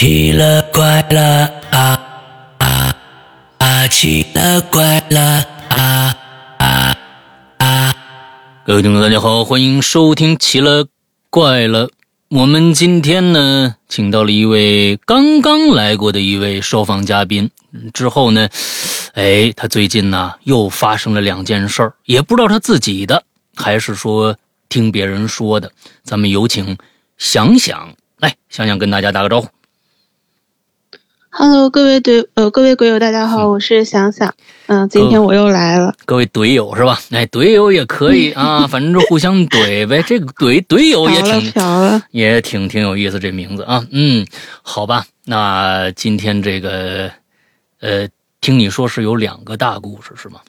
[0.00, 2.00] 奇了怪了啊
[2.56, 2.96] 啊
[3.58, 3.86] 啊！
[3.88, 6.16] 奇了怪了啊
[6.56, 6.96] 啊
[7.58, 7.94] 啊！
[8.64, 10.86] 各位听众，大家好，欢迎收听《奇了
[11.28, 11.88] 怪了》。
[12.30, 17.50] 我们今天呢，请到了一位刚刚来过的一位受访嘉宾。
[17.92, 18.48] 之后呢，
[19.12, 23.22] 哎，他最近呢又发生了两件事儿，也不知道他自己的
[23.54, 24.34] 还是说
[24.70, 25.70] 听别人说的。
[26.02, 26.78] 咱们有请
[27.18, 29.48] 想想来，想想跟大家打个招呼。
[31.32, 34.34] Hello，各位队呃，各位鬼友，大家好，我是想想，
[34.66, 35.94] 嗯、今天我又来了。
[36.04, 37.00] 各位怼友是吧？
[37.12, 40.02] 哎，怼友也可以啊，反正就互相怼呗。
[40.02, 44.26] 这个怼怼友也挺也挺挺有意思，这名字啊，嗯，
[44.62, 47.08] 好吧，那今天这个，
[47.80, 48.08] 呃，
[48.40, 50.40] 听你说是有两个大故事是吗？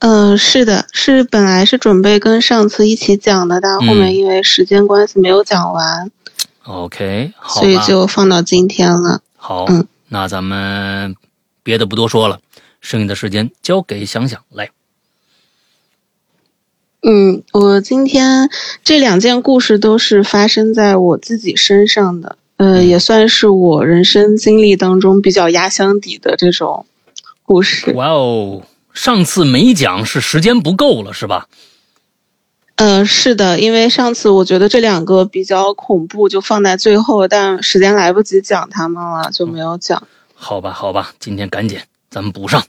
[0.00, 6.10] 嗯、是的，是本来是准备跟上次一起讲的，但后面嗯因为时间关系没有讲完
[6.64, 9.22] ，OK，好所以，就放到今天了。
[9.38, 11.16] 好，嗯那咱们
[11.62, 12.40] 别的不多说了，
[12.80, 14.70] 剩下的时间交给想想来。
[17.02, 18.50] 嗯，我今天
[18.82, 26.86] 这两件故事都是发生在我自己身上的，呃，嗯也算是我人生经历当中比较压箱底的这种
[27.44, 27.92] 故事。
[27.92, 31.46] 哇哦，上次没讲是时间不够了是吧？
[32.78, 40.06] 呃，是的，因为上次我觉得这两个比较恐怖，就放在最后，但时间来不及讲他们了，就没有讲。
[40.32, 42.64] 好吧，好吧，今天赶紧咱们补上。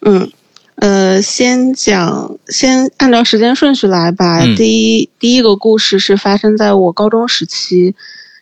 [0.00, 0.32] 嗯，
[0.74, 4.40] 呃，先讲，先按照时间顺序来吧。
[4.40, 7.94] 嗯第一，第一个故事是发生在我高中时期，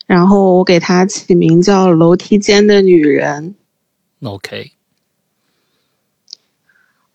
[0.06, 3.54] 然后我给它起名叫《楼梯间的女人》。
[4.26, 4.72] OK，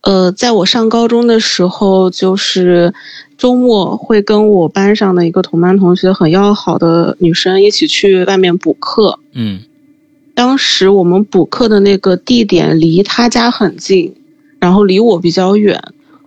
[0.02, 2.94] 呃，在我上高中的时候，就是
[3.38, 9.20] 周末会跟我班上的一个同班同学很要好的女生一起去外面补课。
[9.33, 9.59] 嗯
[10.33, 14.15] 当时我们补课的那个地点离她家很近，
[14.58, 15.77] 然后离我比较远，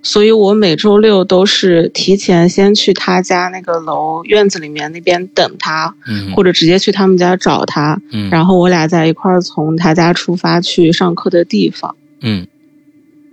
[0.02, 11.96] 所以我每周六都是提前先去她家那个楼院子里面那边等她，嗯或者直接去他们家找她，嗯，然后我俩在一块儿从她家出发去上课的地方。
[12.20, 12.46] 嗯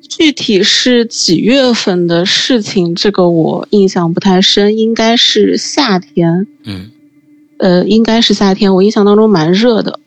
[0.09, 6.47] 具体是几月份的事情，这个我印象不太深，应该是夏天。
[6.66, 6.90] 嗯
[7.59, 10.00] 呃，应该是夏天，我印象当中蛮热的。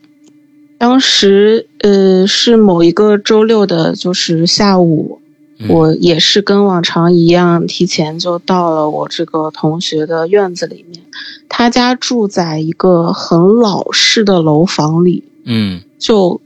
[0.77, 5.21] 当时呃是某一个周六的，就是下午，
[5.59, 11.05] 嗯我也是跟往常一样，提前就到了我这个同学的院子里面。
[11.49, 16.41] 他家住在一个很老式的楼房里，嗯就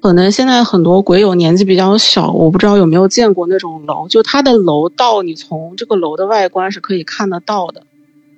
[0.00, 7.82] 可能现在很多鬼友年纪比较小，我不知道有没有见过那种楼，就它的楼道，你从这个楼的外观是可以看得到的，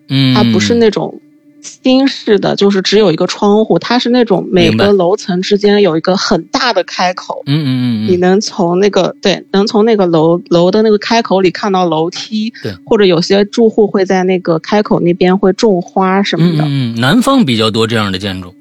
[0.08, 1.20] 嗯，它不是那种
[1.60, 18.52] 新式的，就是只有一个窗户，它是那种每个楼层之间有一个很大的开口，嗯嗯嗯嗯你能从那个对，能从那个楼楼的那个开口里看到楼梯，对或者有些住户会在那个开口那边会种花什么的，嗯嗯，南方比较多这样的建筑。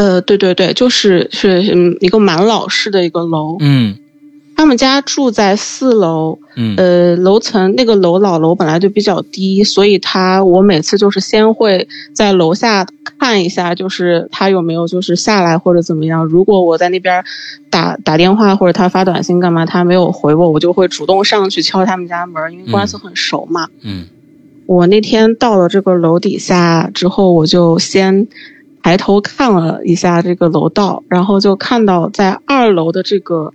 [0.00, 3.98] 呃，对对对，就是是嗯一个蛮老式的一个楼，嗯
[4.56, 12.86] 他们家住在四楼，嗯呃，楼层那个楼老楼本来就比较低，所以他我每次就是先会在楼下
[13.18, 16.24] 看一下，就是他有没有就是下来或者怎么样。
[16.24, 17.22] 如果我在那边
[17.70, 23.68] 打打电话或者他发短信干嘛，他没有回我，我就会主动上去敲他们家门，因为关系很熟嘛。
[23.82, 24.06] 嗯
[24.66, 28.28] 我那天到了这个楼底下之后，我就先
[28.82, 33.52] 抬头看了一下这个楼道，然后就看到在二楼的这个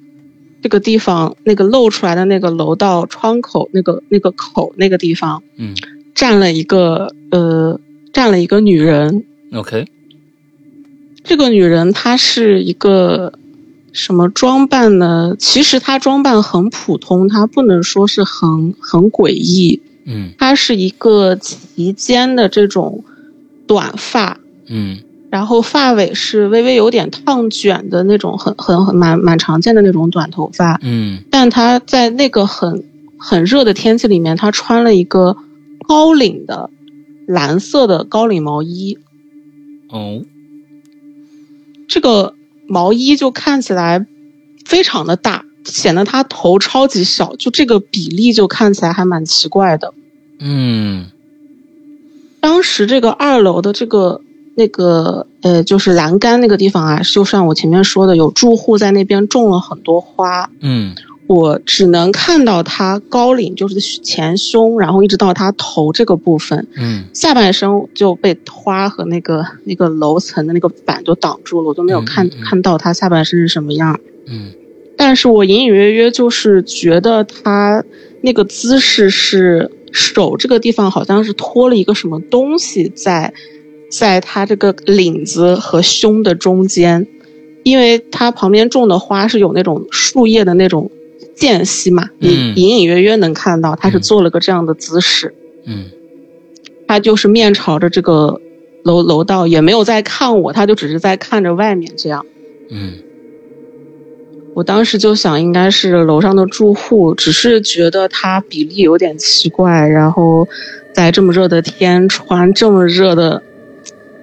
[0.61, 5.75] 这个地方，那个露出来的那个楼道窗口那个那个口那个地方嗯
[6.13, 7.79] 站了一个呃
[8.13, 9.25] 站了一个女人。
[9.53, 9.85] ，OK，
[11.23, 13.33] 这个女人她是一个
[13.91, 15.35] 什么装扮呢？
[15.37, 19.81] 其实她装扮很普通，她不能说是很很诡异。
[20.05, 23.03] 嗯她是一个齐肩的这种
[23.67, 24.99] 短发，嗯
[25.35, 30.79] 然后发尾是微微有点烫卷的那种很，很很蛮蛮常见的那种短头发。
[30.81, 32.85] 嗯但他在那个很
[33.17, 35.35] 很热的天气里面，他穿了一个
[35.85, 36.69] 高领的
[37.27, 38.97] 蓝色的高领毛衣，
[39.89, 40.23] 哦，
[41.89, 42.33] 这个
[42.65, 44.07] 毛衣就看起来
[44.63, 49.93] 非常的大，显得他头超级小，就这个比例就看起来还蛮奇怪的。
[50.39, 51.07] 嗯
[52.39, 54.21] 当时这个二楼的这个
[54.55, 60.49] 那个呃，就是栏杆那个地方啊，就像我前面说的，有住户在那边种了很多花。
[60.61, 60.95] 嗯
[61.27, 73.99] 我只能看到他高领，就是前胸，然后一直到他头这个部分，嗯下半身就被花和那个那个楼层的那个板都挡住了，我都没有看、嗯嗯嗯看到他下半身是什么样。
[74.27, 74.51] 嗯
[74.95, 77.83] 但是我隐隐约约就是觉得他
[78.21, 83.33] 那个姿势是手这个地方好像是托了一个什么东西在，
[83.97, 87.07] 在他这个领子和胸的中间，
[87.63, 90.91] 因为他旁边种的花是有那种树叶的那种
[91.35, 95.33] 间隙嘛，你嗯隐隐约约能看到他是嗯做了个这样的姿势。
[95.65, 95.85] 嗯
[96.87, 98.39] 他就是面朝着这个
[98.83, 102.25] 楼楼道，也没有在看我，他就只是在看着外面这样。
[102.69, 102.93] 嗯
[104.53, 110.47] 我当时就想，应该是楼上的住户，只是觉得他比例有点奇怪，然后
[110.93, 113.41] 在这么热的天穿这么热的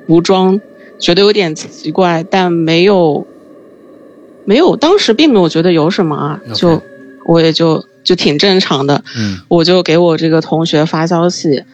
[0.07, 0.61] 服装，
[0.99, 3.27] 觉得有点奇怪，但没有
[4.45, 6.83] 没有，当时并没有觉得有什么啊就
[7.27, 9.05] 我也就就挺正常的。
[9.17, 11.65] 嗯我就给我这个同学发消息，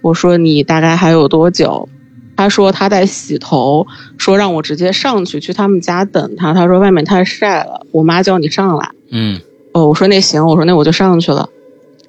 [0.00, 1.88] 我说你大概还有多久？
[2.34, 3.86] 他说他在洗头，
[4.16, 6.54] 说让我直接上去去他们家等他。
[6.54, 8.90] 他说外面太晒了，我妈叫你上来。
[9.10, 9.38] 嗯
[9.72, 11.50] 哦，我说那行，我说那我就上去了，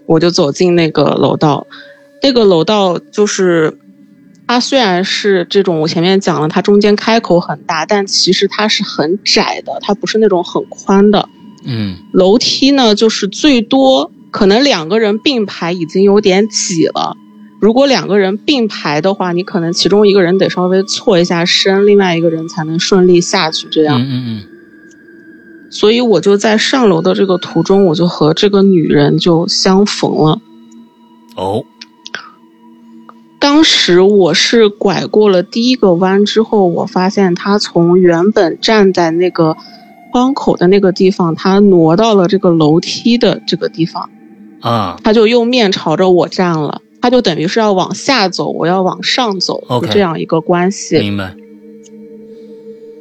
[0.05, 1.67] 我就走进那个楼道。
[2.21, 3.77] 那个楼道就是，
[4.47, 11.29] 它虽然是这种我前面讲了，它中间开口很大，但其实它是很窄的，它不是那种很宽的。
[11.65, 17.15] 嗯楼梯呢，就是最多可能两个人并排已经有点挤了。
[17.61, 23.69] 如果两个人并排的话，你可能其中一个人得稍微错一下身，另外一个人才能顺利下去。
[23.71, 24.43] 这样，嗯嗯
[25.71, 30.41] 所以我就在上楼的这个途中，我就和这个女人就相逢了。
[31.35, 31.63] 哦
[33.43, 39.57] 当时我是拐过了第一个弯之后，我发现他从原本站在那个
[40.13, 44.09] 窗口的那个地方，他挪到了这个楼梯的这个地方。
[44.61, 50.99] 啊他就又面朝着我站了，他就等于是要往下走，我要往上走就这样一个关系。
[50.99, 51.35] 明白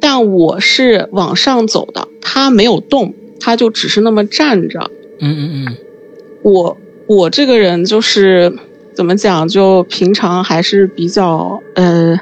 [0.01, 4.91] 但我是往上走的，他没有动，他就只是那么站着。
[5.21, 5.77] 嗯嗯嗯
[6.43, 6.75] 我
[7.07, 8.53] 我这个人就是
[8.95, 12.17] 怎么讲，就平常还是比较呃，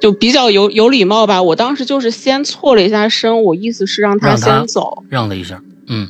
[0.00, 1.42] 就比较有有礼貌吧。
[1.42, 6.08] 我当时就是先错了一下身，我意思是让他先走，让了一下嗯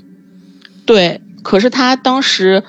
[0.87, 2.63] 对，可是他当时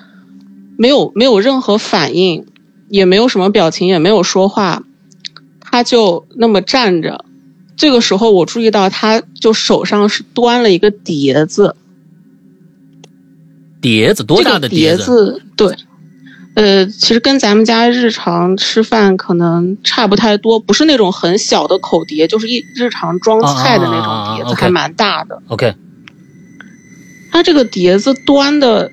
[0.78, 2.46] 没有没有任何反应，
[2.90, 4.84] 也没有什么表情，也没有说话，
[5.60, 7.26] 他就那么站着。
[7.78, 11.76] 这个时候我注意到，他就手上是端了一个碟子，
[13.82, 15.42] 碟子多大的这个碟子子？
[15.58, 15.76] 对，
[16.56, 25.42] 呃，其实跟咱们家日常吃饭可能差不太多，不是那种很小的口碟，就是一日常装菜的那啊啊啊啊种碟子还蛮大的。
[25.50, 25.75] OK
[27.31, 28.90] 它这个碟子端的，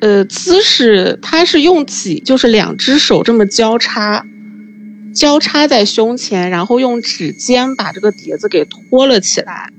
[0.00, 4.26] 呃，姿势，它是用几，就是两只手这么交叉，
[5.14, 9.72] 交叉在胸前，然后用指尖把这个碟子给托了起来。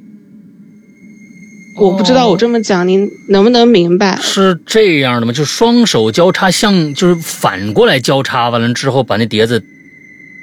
[1.79, 4.19] 我不知道我这么讲您能不能明白？
[4.21, 5.33] 是这样的吗？
[5.33, 9.63] 就双手交叉，像就是反过来交叉，完了之后把那碟子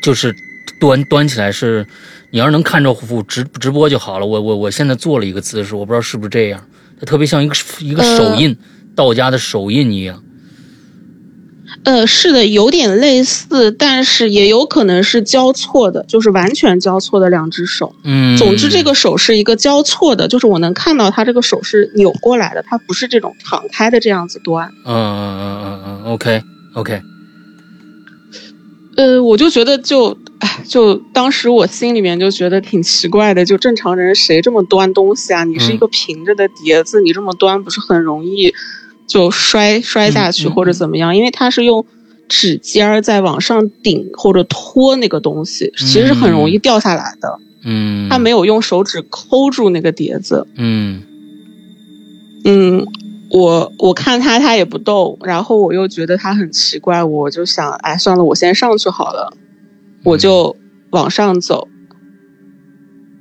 [0.03, 0.35] 就是
[0.81, 1.87] 端端起来是。
[2.31, 4.27] 你要是能看着我直直播就好了。
[4.27, 6.61] 我我我现在做了一个姿势，我不知道是不是这样，
[6.99, 8.55] 它特别像一个一个手印，
[8.97, 10.21] 道家的手印一样。
[11.85, 17.95] 呃，是的，有点类似，但是也有可能是交错的，就是完全交错的两只手。
[18.05, 24.73] 嗯，总之，这个手是一个交错的，就是我能看到他这个手是扭过来的，它不是这种敞开的这样子端。
[24.85, 26.43] 嗯嗯嗯嗯嗯，OK
[26.75, 27.03] OK，
[28.97, 35.45] 呃，我就觉得就，哎，就当时我心里面就觉得挺奇怪的，就正常人谁这么端东西啊？
[35.45, 38.55] 你是一个平着的碟子，你这么端不是很容易
[39.07, 41.17] 就摔摔下去或者怎么样？
[41.17, 41.85] 因为它是用
[42.29, 47.39] 指尖儿在往上顶或者托那个东西，其实是很容易掉下来的。
[47.65, 50.47] 嗯，他没有用手指抠住那个碟子。
[50.57, 51.03] 嗯
[52.45, 52.87] 嗯，
[53.31, 59.37] 我我看他他也不动，然后我又觉得他很奇怪，我就想，哎，算了，我先上去好了，
[60.05, 60.57] 我就
[60.91, 61.67] 往上走。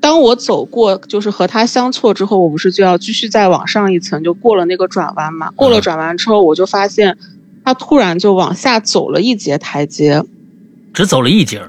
[0.06, 5.50] 当我走过就是和他相错之后，我不是就要继续再往上一层，就过了那个转弯嘛？
[5.56, 7.18] 过了转弯之后，我就发现
[7.64, 10.24] 他突然就往下走了一节台阶，
[10.94, 11.64] 只走了一节。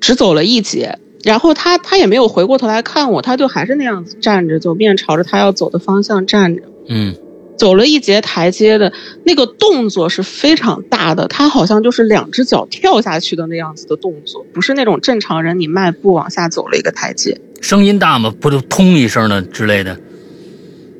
[0.00, 0.98] 只走了一节。
[1.22, 6.62] 然后他他也没有回过头来看我，他就还是那样子站着，就面朝着他要走的方向站着。
[6.88, 7.14] 嗯
[7.56, 8.92] 走了一节台阶的
[9.24, 17.40] 那个动作是非常大的，他好像就是两只脚跳下去的那样子的动作，不是那种正常人你迈步往下走了一个台阶。
[17.60, 18.32] 声音大吗？
[18.40, 19.98] 不就通一声的之类的？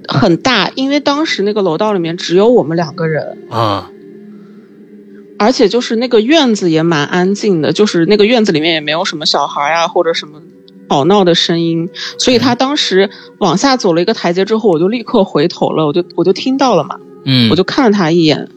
[0.09, 3.91] 很大，因为当时那个楼道里面只有我们两个人，啊，
[5.37, 10.41] 而且就是那个院子也蛮安静的，就是那个院子里面也没有什么小孩呀、或者什么
[10.88, 11.88] 吵闹的声音，
[12.19, 18.49] 所以他当时往下走了一个台阶之后，我就立刻回头了，我就我就听到了嘛，嗯，我就看了他一眼。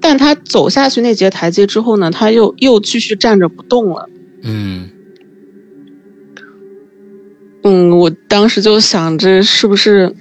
[0.00, 4.08] 但他走下去那节台阶之后呢，他又又继续站着不动了。
[4.42, 4.90] 嗯
[7.64, 10.14] 嗯，我当时就想着是不是，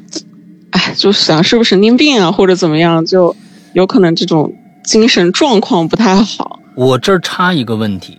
[0.72, 3.36] 哎，就想是不是神经病啊，或者怎么样，就
[3.74, 4.52] 有可能这种
[4.84, 6.60] 精神状况不太好。
[6.76, 8.18] 我这儿插一个问题，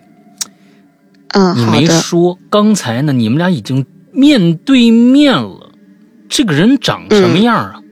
[1.36, 1.86] 嗯，你没。
[1.86, 5.72] 说，刚才呢，你们俩已经面对面了，
[6.30, 7.82] 这个人长什么样啊？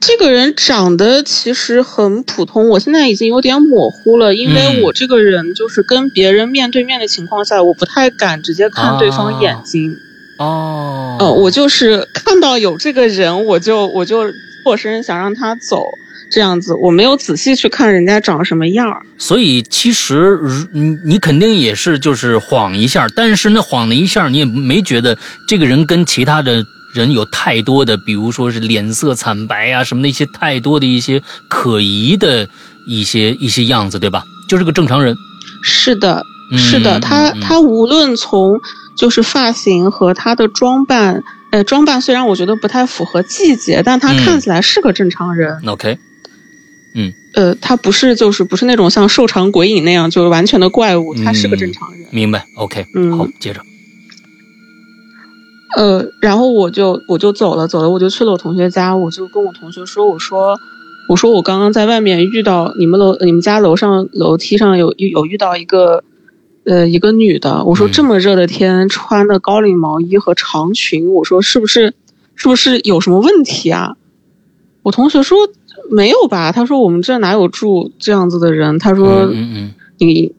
[0.00, 9.94] 这个人长得其实很普通，我现在已经有点模糊了，因嗯为我这个人就是跟别人面对面的情况下，我不太敢直接看对方眼睛。
[10.38, 14.24] 哦，呃，我就是看到有这个人，我就我就
[14.62, 15.82] 错身想让他走，
[16.34, 19.00] 这样子，我没有仔细去看人家长什么样儿。
[19.16, 32.48] 所以其实如你你肯定也是就是晃一下，但是那晃了一下，你也没觉得这个人跟其他的人有太多的，比如说是脸色惨白啊什么的一些太多的一些可疑的
[32.88, 34.24] 一些一些样子，对吧？
[34.48, 35.16] 就是个正常人。
[35.62, 38.60] 是的，嗯是的，他他无论从
[38.96, 45.62] 就是发型和他的装扮，呃，装扮虽然我觉得不太符合季节，但他嗯看起来是个正常人。
[45.66, 45.98] OK，
[47.34, 52.06] 呃，他不是就是不是那种像瘦长鬼影那样就是完全的怪物，他是个嗯正常人。
[52.10, 52.46] 明白。
[52.56, 53.60] OK，嗯好，接着。
[55.76, 60.56] 呃，然后我就我就走了，走了，我就去了我同学家，我就跟我同学说，我说
[61.08, 66.04] 我说我刚刚在外面遇到你们楼你们家楼上楼梯上有有遇到一个
[66.64, 71.94] 呃一个女的，我说嗯这么热的天穿的高领毛衣和长裙，我说是不是
[72.36, 73.96] 是不是有什么问题啊？
[74.84, 75.48] 我同学说
[75.90, 80.34] 没有吧，他说我们这哪有住这样子的人，他说嗯你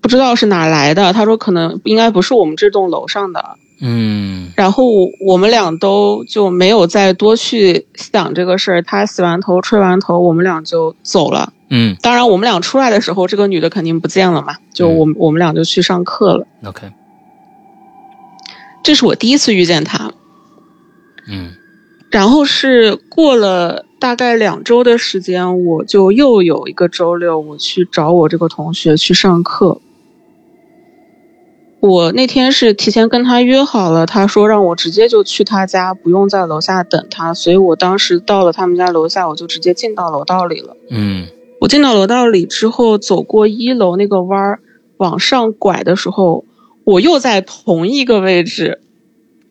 [0.00, 3.56] 不知道是哪来的，他说可能应该不是我们这栋楼上的。
[3.78, 4.86] 嗯然后
[5.20, 8.80] 我们俩都就没有再多去想这个事儿。
[8.80, 11.52] 他洗完头、吹完头，我们俩就走了。
[11.68, 14.56] 嗯当然，我们俩出来的时候，这个女的肯定不见了嘛。
[14.72, 16.46] 就我们我们俩就去上课了。
[16.64, 16.90] ，OK，
[18.82, 20.12] 这是我第一次遇见他。
[21.28, 21.52] 嗯
[22.10, 29.80] 然后是过了大概两周的时间，我就又有一个周六，我去找我这个同学去上课。
[31.80, 40.76] 我那天是提前跟他约好了，他说让我直接就去他家，不用在楼下等他，所以我当时到了他们家楼下，我就直接进到楼道里了。
[40.90, 41.26] 嗯
[41.60, 44.60] 我进到楼道里之后，走过一楼那个弯儿
[44.98, 46.44] 往上拐的时候，
[46.84, 48.80] 我又在同一个位置，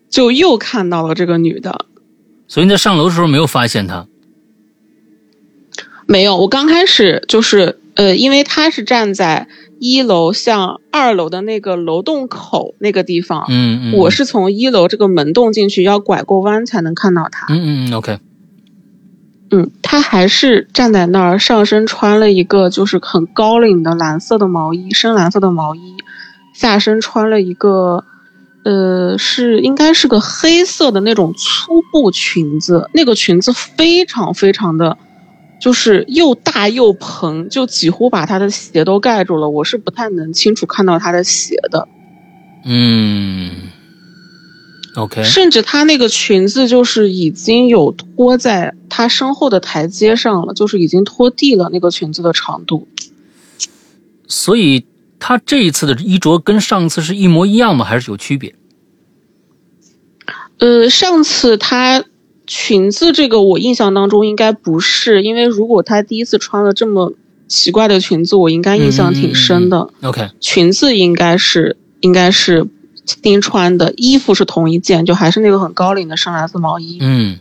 [0.08, 1.86] 就又看到了这个女的。
[2.46, 4.06] 所以你在上楼的时候没有发现他。
[6.06, 9.48] 没有，我刚开始就是呃，因为他是站在
[9.78, 17.46] 一楼向二楼的那个楼洞口那个地方，嗯嗯，我是从一楼这个门洞进去，要拐过弯才能看到他。
[17.52, 18.18] 嗯嗯嗯 OK，
[19.50, 25.96] 嗯，他还是站在那儿，上身穿了一个就是很高领的蓝色的毛衣，深蓝色的毛衣，
[26.54, 28.04] 下身穿了一个，
[28.64, 34.96] 呃，是应该是个黑色的那种粗布裙子，那个裙子非常非常的，
[35.58, 41.88] 就是又大又蓬，就几乎把他的鞋都盖住了，我是不太能清楚看到他的鞋的。
[42.64, 43.50] 嗯
[44.96, 52.88] ，OK，甚至她那个裙子就是已经有拖在她身后的台阶上了，就是已经拖地了那个裙子的长度。
[54.28, 54.84] 所以
[55.18, 57.84] 他这一次的衣着跟上次是一模一样吗？
[57.84, 58.54] 还是有区别？
[60.58, 62.04] 呃，上次她
[62.46, 67.12] 裙子这个我印象当中应该不是，因为如果她第一次穿了这么
[67.48, 69.90] 奇怪的裙子，我应该印象挺深的。
[70.02, 72.66] OK，裙子应该是应该是
[73.20, 76.98] 丁穿的，衣服是同一件，就还是那个很高领的深蓝色毛衣。
[77.00, 77.38] 嗯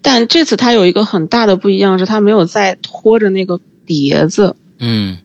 [0.00, 4.56] 但这次她有一个很大的不一样是，她没有再拖着那个碟子。
[4.78, 5.18] 嗯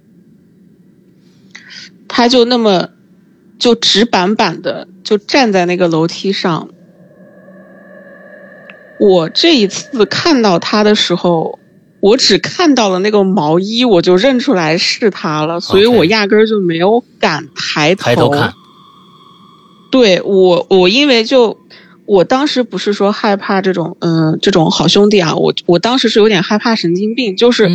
[2.07, 2.89] 他就那么
[3.60, 6.69] 就直板板的就站在那个楼梯上。
[9.00, 11.60] 我这一次看到他的时候，
[12.00, 18.04] 我只看到了那个毛衣，我就认出来是他了，所以我压根儿就没有敢抬头。
[18.04, 18.54] 抬头看。
[19.89, 21.58] 对我，我因为就
[22.06, 27.70] 我当时不是说害怕这种嗯、这种好兄弟啊，我我当时是有点害怕神经病，就是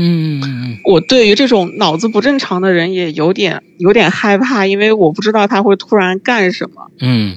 [0.84, 6.90] 我对于这种脑子不正常的人也有点有点害怕，因为我不知道他会突然干什么。
[7.00, 7.36] 嗯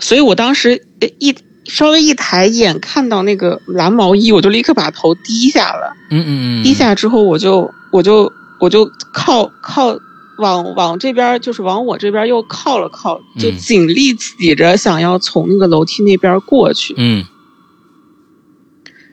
[0.00, 0.86] 所以我当时
[1.18, 1.34] 一
[1.70, 5.96] 稍微一抬眼看到那个蓝毛衣，我就立刻把头低下了。
[6.10, 9.96] 嗯嗯嗯，低下之后，我就我就我就靠靠
[10.38, 16.94] 往往这边，就是往我这边又靠了靠，就嗯尽力挤着想要从那个楼梯那边过去。
[16.96, 17.24] 嗯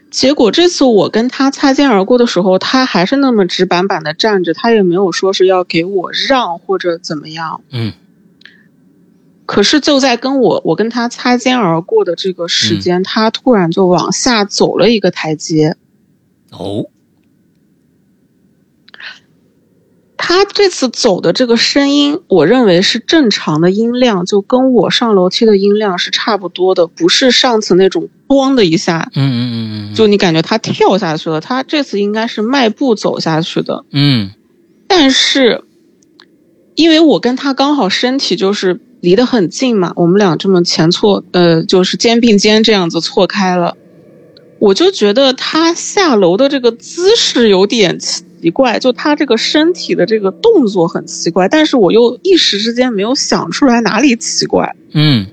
[0.09, 7.61] 结果这次我跟他擦肩而过的时候，他还是那么直板板的站着，他也没有说是要给我让或者怎么样。
[7.71, 7.91] 嗯
[9.47, 15.75] 可是就在跟我我跟他擦肩而过的这个时间，他突然就往下走了一个台阶。
[16.51, 16.85] 哦，
[20.17, 29.55] 他这次走的这个声音，我认为是正常的音量，就跟我上楼梯的音量是差不多的，不是上次那种“咣”的一下，嗯嗯嗯
[29.91, 31.39] 嗯，就你感觉他跳下去了。
[31.39, 34.31] 他这次应该是迈步走下去的，嗯。
[34.89, 35.63] 但是
[36.75, 43.77] 因为我跟他刚好身体就是离得很近嘛，我们俩这么前错，呃，就是肩并肩这样子错开了，
[44.59, 54.75] 我就觉得他下楼的这个姿势有点奇怪，就他这个身体的这个动作很奇怪，但是我又一时之间没有想出来哪里奇怪。
[54.93, 55.27] 嗯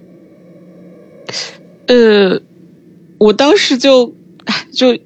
[1.86, 2.40] 呃，
[3.18, 4.14] 我当时就
[4.72, 4.98] 就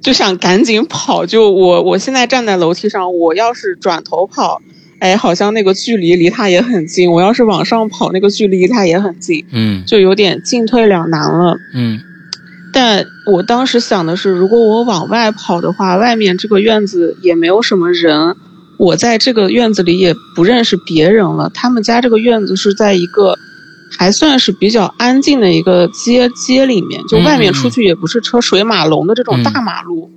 [0.00, 4.60] 就想赶紧跑，就我我现在站在楼梯上，我要是转头跑，
[5.00, 11.56] 哎，好像那个距离离他也很近；我要是往上跑，那个距离离他也很近，嗯就有点进退两难了。
[11.74, 12.00] 嗯
[12.72, 18.36] 但我当时想的是，如果我往外跑的话，外面这个院子也没有什么人，
[18.78, 21.50] 我在这个院子里也不认识别人了。
[21.52, 23.36] 他们家这个院子是在一个
[23.98, 30.08] 还算是比较安静的一个街街里面，就外面出去也不是车水马龙的这种大马路。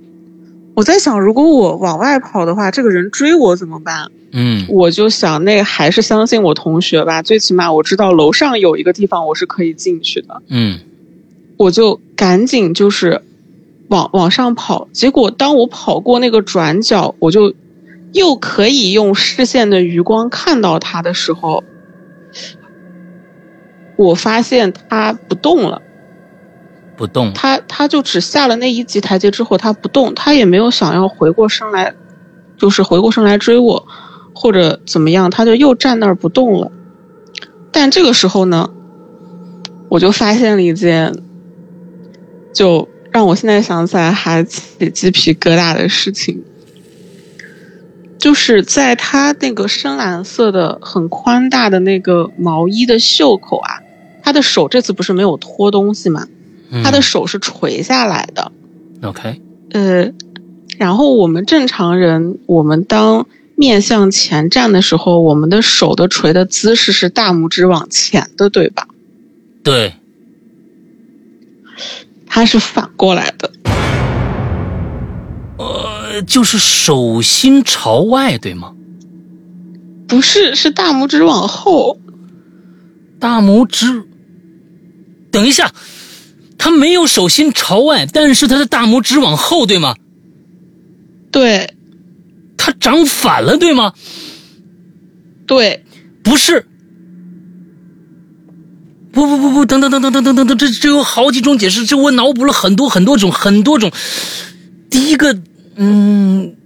[0.74, 4.10] 我在想，如果我往外跑的话，这个人追我怎么办？
[4.32, 10.42] 嗯我就想，那还是相信我同学吧，最起码我知道楼上有一个地方我是可以进去的。
[10.48, 10.80] 嗯
[11.56, 13.22] 我就赶紧就是
[13.86, 17.54] 往往上跑，结果当我跑过那个转角，我就
[18.12, 21.62] 又可以用视线的余光看到他的时候，
[23.94, 25.80] 我发现他不动了，
[26.96, 31.94] 不动，他他就只下了那一级台阶之后，他不动，他也没有想要回过身来，
[32.56, 33.86] 就是回过身来追我，
[34.34, 36.70] 或者怎么样，他就又站那儿不动了。
[37.72, 38.70] 但这个时候呢，
[39.88, 41.14] 我就发现了一件，
[42.54, 46.44] 就让我现在想起来还起鸡皮疙瘩的事情，
[48.18, 53.80] 就是在他那个深蓝色的很宽大的那个毛衣的袖口啊，
[54.22, 56.28] 他的手这次不是没有脱东西嘛，
[56.82, 58.52] 他的手是垂下来的。
[59.02, 59.40] 嗯 OK，
[59.72, 60.12] 呃，
[60.78, 68.88] 然后我们正常人，我们当面向前站的时候，我们的手的垂的姿势是大拇指往前的，对吧？
[69.62, 69.94] 对，
[72.26, 73.52] 它是反过来的。
[75.58, 78.74] 呃，就是手心朝外，对吗？
[80.08, 81.98] 不是，是大拇指往后。
[83.20, 84.04] 大拇指，
[85.30, 85.70] 等一下，
[86.64, 89.96] 他没有手心朝外，但是他的大拇指往后，对吗？
[91.30, 91.74] 对
[92.56, 93.92] 他长反了，对吗？
[95.46, 95.84] 对，
[96.22, 96.66] 不是。
[99.12, 103.92] 不不不不，等等等等等等等等，这这有好几种解释，这我脑补了很多很多种很多种。
[104.88, 105.38] 第一个，
[105.76, 106.56] 嗯，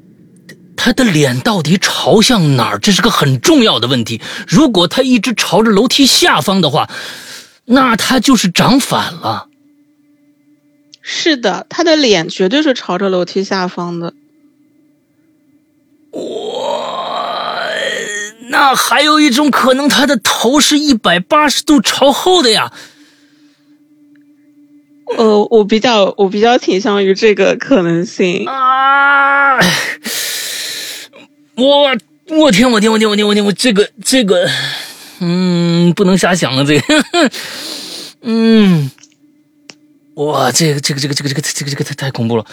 [0.76, 2.78] 他的脸到底朝向哪儿？
[2.78, 4.20] 这是个很重要的问题。
[4.46, 6.88] 如果他一直朝着楼梯下方的话，
[7.64, 9.48] 那他就是长反了。
[11.10, 14.12] 是的，他的脸绝对是朝着楼梯下方的。
[16.10, 16.84] 我
[18.50, 22.70] 那还有一种可能，他的头是一百八十度朝后的呀。
[25.16, 28.44] 呃，我比较我比较倾向于这个可能性。
[28.46, 29.58] 啊！
[31.54, 34.46] 我我天我天我天我天我天我这个这个，
[35.20, 37.02] 嗯，不能瞎想了这个，
[38.20, 38.90] 嗯，
[40.24, 42.44] 哇，这个这个这个这个这个这个这个太太恐怖了。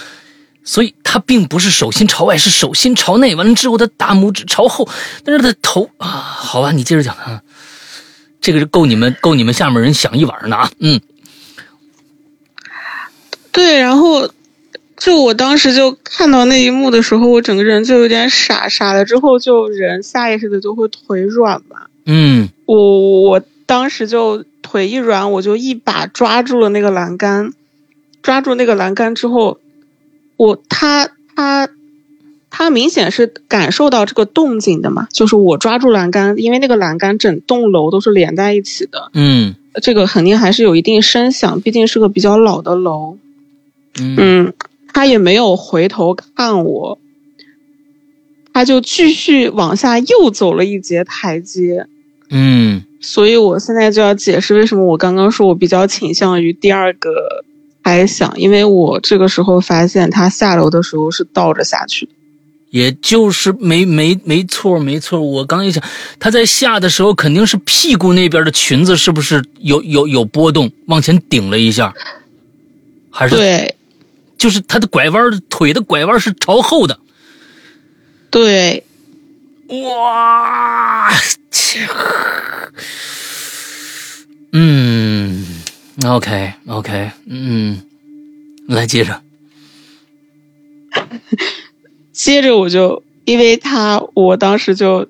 [0.63, 3.36] 所以他并不是手心朝外，是手心朝内。
[3.36, 4.89] 完了之后，他大拇指朝后，
[5.23, 7.41] 但是他的头啊，好吧，你接着讲啊。
[8.41, 10.71] 这个是够你们够你们下面人想一晚上的啊。
[10.80, 10.99] 嗯
[13.51, 14.30] 对，然后
[14.97, 21.88] 就我当时就看到那一幕的时候，我整个人就有点傻，傻了之后就人下意识的就会腿软嘛。
[22.06, 27.54] 嗯我我当时就腿一软，我就一把抓住了那个栏杆，
[28.21, 29.60] 抓住那个栏杆之后，
[30.36, 31.69] 我他他
[32.49, 43.17] 他明显是感受到这个动静的嘛，就是我抓住栏杆，因为那个栏杆整栋楼都是连在一起的，嗯这个肯定还是有一定声响，毕竟是个比较老的楼。
[43.99, 44.54] 嗯嗯，
[44.93, 46.99] 他也没有回头看我，
[48.54, 51.88] 他就继续往下又走了一节台阶。
[52.30, 52.84] 嗯。
[53.02, 57.44] 所以我现在就要解释为什么我刚刚说我比较倾向于第二个
[57.84, 62.12] 猜想，因为我这个时候发现他下楼的时候是倒着下去的。
[62.72, 65.84] 也就是没没没错没错，我刚一想，
[66.20, 71.94] 他在下的时候肯定是屁股那边的裙子是不是有有有波动，往前顶了一下，
[73.10, 73.36] 还是？
[73.36, 73.76] 对。
[74.38, 77.00] 就是他的拐弯腿的拐弯是朝后的，
[78.30, 78.84] 对，
[79.67, 81.10] 哇，
[81.49, 81.80] 切
[84.51, 85.45] 嗯
[86.06, 87.82] ，OK OK，嗯，
[88.67, 89.21] 来接着，
[92.13, 95.08] 接着我就因为他，我当时就，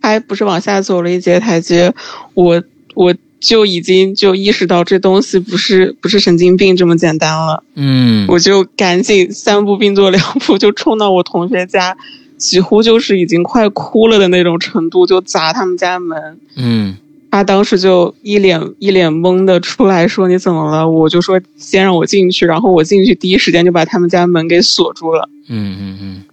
[0.00, 1.94] 他不是往下走了一节台阶，
[2.32, 2.62] 我
[2.94, 7.62] 我就已经就意识到这东西不是不是神经病这么简单了。
[7.74, 11.96] 嗯我就赶紧三步并作两步，就冲到我同学家，
[12.44, 16.38] 几乎就是已经快哭了的那种程度，就砸他们家门。
[16.56, 16.96] 嗯
[17.30, 25.28] 他当时就一脸一脸懵的出来说：“你怎么了？”我就说：“先让我进去。”然后我进去第一时间就把他们家门给锁住了。
[25.48, 26.24] 嗯嗯嗯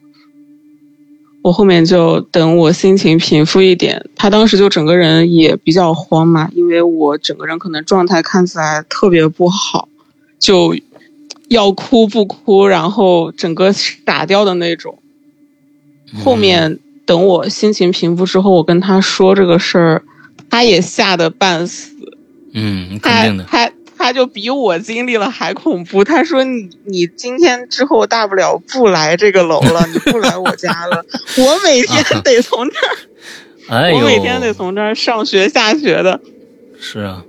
[1.41, 9.89] 我后面就等我心情平复一点，他当时就整个人也比较慌嘛，因为我整个人可能状态看起来特别不好，
[10.37, 10.75] 就
[11.47, 14.99] 要哭不哭，然后整个傻掉的那种。
[16.23, 20.03] 后面等我心情平复之后，我跟他说这个事儿，
[20.49, 21.91] 他也吓得半死，
[22.53, 26.03] 嗯，肯他定的，他他就比我经历了还恐怖。
[26.03, 31.05] 他说你你今天之后大不了不来这个楼了，你不来我家了，
[31.37, 32.97] 我每天得从这儿，
[33.69, 36.19] 哎，我每天得从这儿上学下学的。
[36.79, 37.23] 是啊，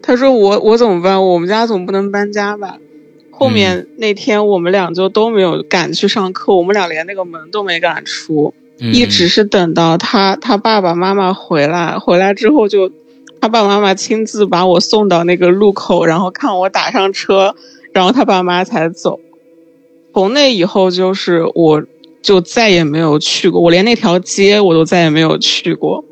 [0.00, 1.22] 他说我我怎么办？
[1.24, 2.78] 我们家总不能搬家吧？
[3.42, 8.54] 后面那天我们俩就都没有敢去上课，我们俩连那个门都没敢出。
[8.80, 12.90] 嗯一直是等到他他爸爸妈妈回来，回来之后就
[13.40, 17.54] 他爸爸妈妈亲自把我送到那个路口，然后看我打上车，
[17.92, 19.20] 然后他爸妈才走。
[20.12, 21.84] 从那以后，就是我
[22.22, 26.04] 就再也没有去过，我连那条街我都再也没有去过。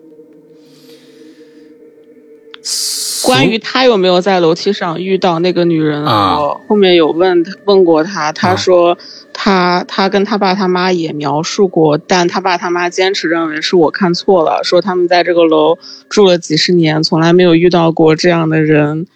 [3.25, 8.96] 关于他有没有在楼梯上遇到那个女人，啊我后面有问问过他，他啊说
[9.33, 19.07] 他他跟他爸他妈也描述过，但他爸他妈坚持认为是我看错了，说他们在这个楼住了几十年，从来没有遇到过这样的人。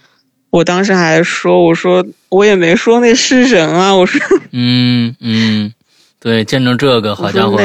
[0.50, 4.20] 我当时还说，我说我也没说那是人啊，我说
[4.52, 5.72] 嗯嗯，
[6.20, 7.56] 对，见证这个好家伙，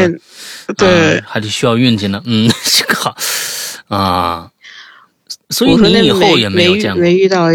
[0.76, 2.22] 对啊，还得需要运气呢。
[2.26, 3.16] 嗯， 这个好
[3.90, 4.50] 啊，
[5.50, 7.48] 所以我说那你以后也没有见过没遇到，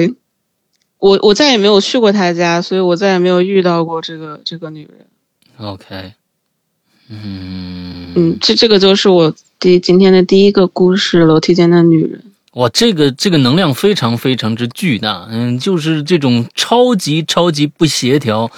[0.98, 5.06] 我我再也没有去过他家，所以我再也没有遇到过这个这个女人。
[5.58, 6.12] ？OK，
[7.08, 12.22] 嗯嗯，这这个就是我第今天的第一个故事，楼梯间的女人。
[12.54, 18.50] 哇，这个这个能量非常非常之巨大，嗯，就是这种超级超级不协调，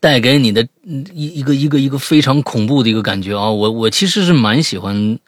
[0.00, 3.50] 带给你的嗯一一个一个一个非常恐怖的一个感觉啊！
[3.50, 5.18] 我我其实是蛮喜欢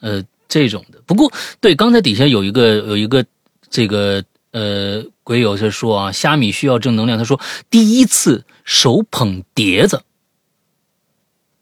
[0.00, 3.24] 呃这种的，不过对刚才底下有一个有一个
[3.70, 10.02] 这个呃鬼友在说啊，虾米需要正能量，他说第一次手捧碟子，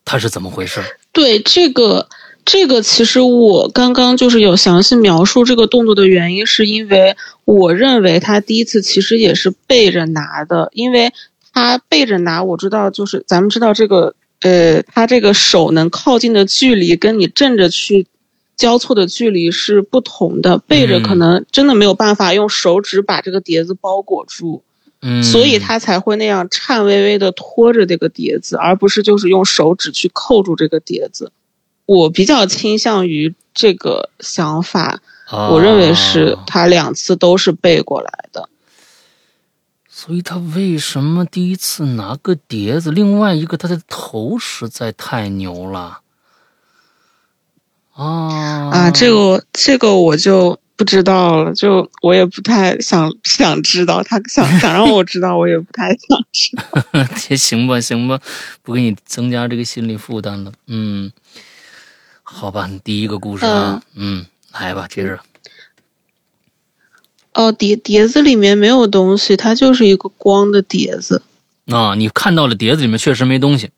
[0.07, 0.81] 他是怎么回事？
[1.13, 2.09] 对这个
[2.47, 11.13] 这个，其实我刚刚就是有详细描述这个动作的原因，是因为我认为他第一次其实也是背着拿的，因为
[11.53, 18.07] 他背着拿，我知道就是咱们知道这个呃，他这个手能靠近的距离跟你正着去。
[18.59, 24.63] 交错的距离是不同的，背着可能真的没有办法用手指把这个碟子包裹住，
[25.01, 31.31] 嗯，所以他才会那样颤巍巍的拖着这个碟子，而不是就是用手指去扣住这个碟子。
[31.87, 38.49] 我比较倾向于这个想法，啊我认为是他两次都是背过来的。
[39.89, 42.91] 所以他为什么第一次拿个碟子？
[42.91, 46.01] 另外一个，他的头实在太牛了
[48.05, 57.05] 啊啊，这个这个我就不知道了，就我也不太想想知道，他想想让我知道，我也不太想知道。
[57.29, 58.21] 也行吧，行吧，
[58.63, 60.53] 不给你增加这个心理负担了。
[60.69, 61.11] 嗯，
[62.23, 65.19] 好吧，你第一个故事啊，嗯，来吧，接着。
[67.35, 71.23] 哦，碟碟子里面没有东西，它就是一个光的碟子。
[71.67, 73.71] 啊，你看到了碟子里面确实没东西。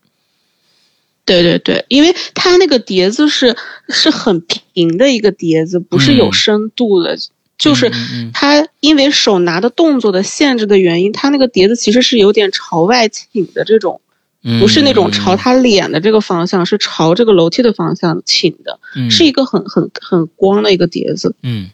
[1.24, 3.56] 对对对，因为它那个碟子是
[3.88, 6.32] 是很平的一个碟子，不是有嗯。
[6.32, 7.16] 深度的，
[7.56, 7.90] 就是
[8.32, 14.00] 它因为手拿的动作的限制的原因，它那个碟子其实是有点朝外倾的这种，
[14.42, 19.10] 嗯，不是那种朝他脸的这个方向，是朝这个楼梯的方向倾的，嗯。
[19.10, 21.36] 是一个很很很光的一个碟子。
[21.42, 21.70] 嗯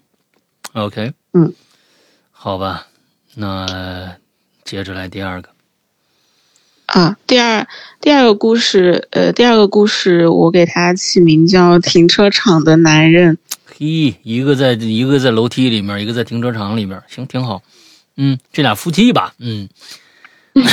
[0.75, 1.55] ，OK，嗯，
[2.31, 2.89] 好吧，
[3.37, 4.17] 那
[4.65, 5.49] 接着来第二个。
[6.97, 7.69] 啊，第二
[8.01, 13.35] 第二个故事，呃，第二个故事我给它起名叫《停车场的男人》。
[13.67, 17.61] 嘿，一个在一个在楼梯里面，一个在停车场里面，行，挺好。
[18.17, 19.69] 嗯，这俩夫妻吧，嗯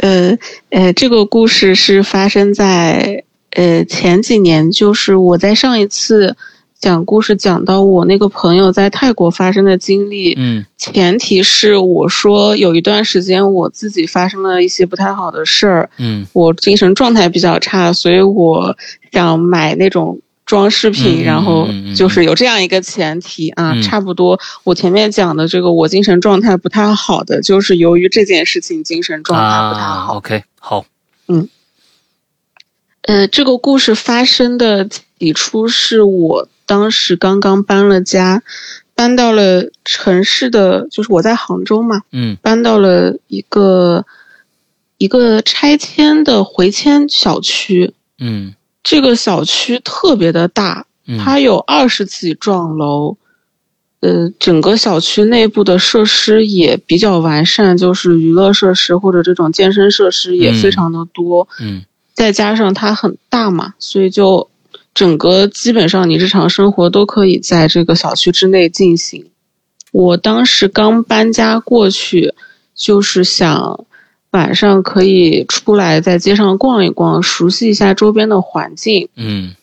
[0.00, 0.38] 呃
[0.70, 6.38] 呃，这个故事是发生在呃前几年，就是我在上一次
[6.80, 10.64] 讲故事讲到我那个朋友在泰国发生的经历，嗯。
[10.78, 16.26] 前提是我说有一段时间我自己发生了一些不太好的事儿，嗯。
[16.32, 18.74] 我精神状态比较差，所以我
[19.12, 23.82] 想买那种装饰品，嗯然后就是有这样一个前提啊，嗯。
[23.82, 24.40] 差不多。
[24.64, 30.16] 我前面讲的这个我精神状态不太好的，就是由于这件事情精神状态不太啊好。
[30.16, 30.86] ，OK，好，
[31.28, 31.46] 嗯。
[33.02, 34.88] 呃，这个故事发生的
[35.18, 38.44] 起初是我当时刚刚搬了家，
[38.94, 42.36] 搬到了城市的，就是我在杭州嘛，嗯。
[42.40, 44.06] 搬到了一个
[44.96, 47.92] 一个拆迁的回迁小区。
[48.20, 48.54] 嗯。
[48.84, 53.16] 这个小区特别的大，嗯，它有二十几幢楼，
[53.98, 61.48] 呃，整个小区内部的设施也比较完善，就是娱乐设施或者这种健身设施也非常的多。
[61.60, 61.82] 嗯。
[62.14, 64.49] 再加上它很大嘛，所以就
[64.92, 69.30] 整个基本上你日常生活都可以在这个小区之内进行。
[69.92, 72.34] 我当时刚搬家过去，
[72.74, 73.84] 就是想
[74.30, 79.08] 晚上可以出来在街上逛一逛，熟悉一下周边的环境。
[79.16, 79.54] 嗯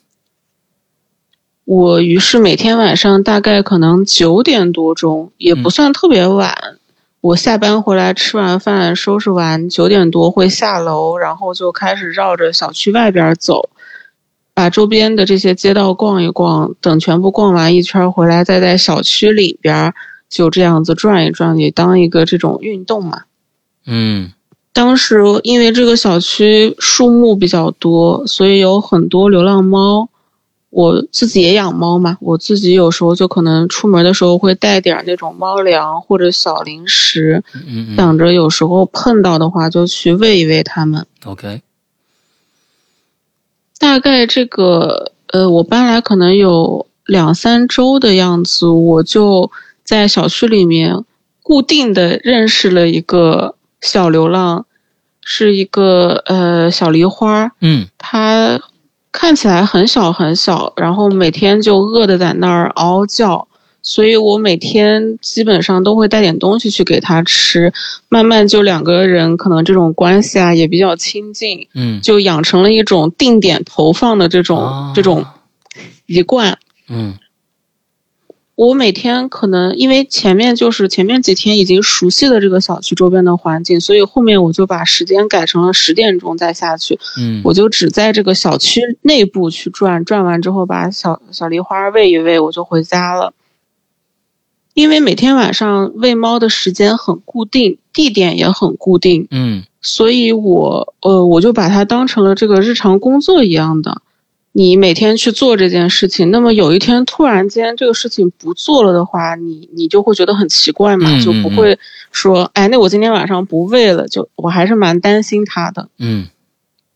[1.64, 6.78] 我于是每天晚上大概可能九点多钟，也不算特别晚。
[7.20, 13.70] 我下班回来吃完饭，收拾完九点多会下楼，然后就开始绕着小区外边走，
[14.58, 16.74] 把周边的这些街道逛一逛。
[16.82, 19.94] 等全部逛完一圈回来，再在小区里边
[20.28, 23.26] 就这样子转一转，也当一个这种运动嘛。
[23.86, 24.32] 嗯
[24.74, 30.10] 当时因为这个小区树木比较多，所以有很多流浪猫。
[30.70, 41.06] 我自己也养猫嘛，我自己有时候就可能出门的时候会带点儿那种猫粮或者小零食，嗯嗯想着有时候碰到的话就去喂一喂它们。
[41.26, 41.62] ，OK，
[43.88, 49.50] 大概这个呃，我搬来可能有两三周的样子，我就
[49.86, 51.06] 在小区里面
[51.42, 54.66] 固定的认识了一个小流浪，
[55.24, 57.88] 是一个呃小狸花，嗯。
[57.98, 58.60] 它
[59.14, 63.48] 看起来很小很小，然后每天就饿的在那儿嗷嗷叫，
[63.90, 67.72] 所以我每天基本上都会带点东西去给它吃，
[68.10, 75.26] 慢慢就两个人可能这种关系啊也比较亲近，嗯就养成了一种定点投放的这种、啊这种
[76.06, 76.60] 习惯。
[76.90, 77.16] 嗯
[78.56, 93.32] 我每天可能因为前面就是前面几天已经熟悉了这个小区周边的环境，所以后面我就把时间改成了十点钟再下去，嗯我就只在这个小区内部去转，转完之后把小小梨花喂一喂，我就回家了。
[94.78, 104.04] 因为每天晚上喂猫的时间很固定，地点也很固定，嗯所以我呃我就把它当成了这个日常工作一样的。
[104.52, 111.80] 你每天去做这件事情，那么有一天突然间这个事情不做了的话，你你就会觉得很奇怪嘛，嗯就不会
[112.12, 115.90] 说，哎，那我今天晚上不喂了，就我还是蛮担心它的。
[115.98, 116.28] 嗯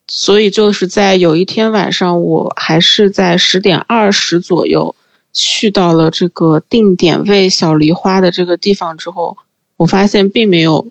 [0.08, 4.94] 所以就是在有一天晚上，我还是在十点二十左右
[5.34, 9.38] 去到了这个定点喂小梨花的这个地方之后，
[9.78, 10.88] 我发现并没有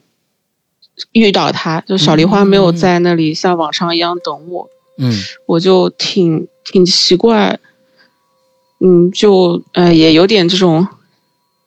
[1.12, 5.12] 遇到它，就小梨花没有在那里像往常一样等我，嗯。
[5.46, 7.58] 我就挺挺奇怪，
[8.80, 10.86] 嗯，就呃也有点这种。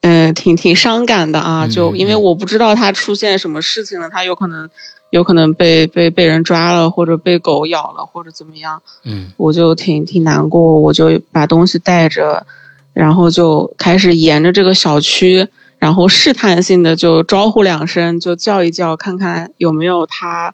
[0.01, 2.21] 呃，挺挺伤感的啊，嗯就因为嗯。
[2.21, 4.69] 我不知道它出现什么事情了，它有可能
[5.11, 9.31] 有可能被被被人抓了，或者被狗咬了，或者怎么样，嗯。
[9.37, 12.45] 我就挺挺难过，我就把东西带着，
[12.93, 20.53] 然后就开始沿着这个小区，然后试探性的就招呼两声，就叫一叫，看看有没有它，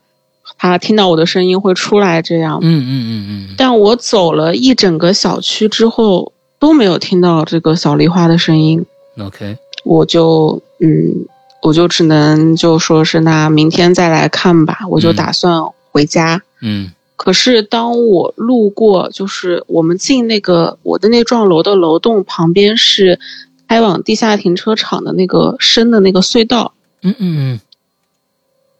[0.57, 2.59] 它听到我的声音会出来这样。
[2.61, 8.85] 嗯嗯嗯嗯但我走了一整个小区之后，都没有听到这个小梨花的声音。
[9.15, 11.27] 嗯，OK，我就嗯，
[11.61, 16.41] 我就只能就说是那明天再来看吧，我就嗯打算回家。
[16.61, 16.91] 嗯
[17.21, 23.19] 可是当我路过，就是我们进那个我的那幢楼的楼栋旁边是
[23.67, 26.73] 开往地下停车场的那个深的那个隧道。
[27.01, 27.59] 嗯嗯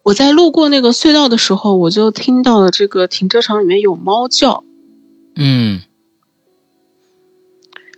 [0.04, 4.64] 我在路过那个隧道的时候，我就听到了这个停车场里面有猫叫。
[5.36, 5.82] 嗯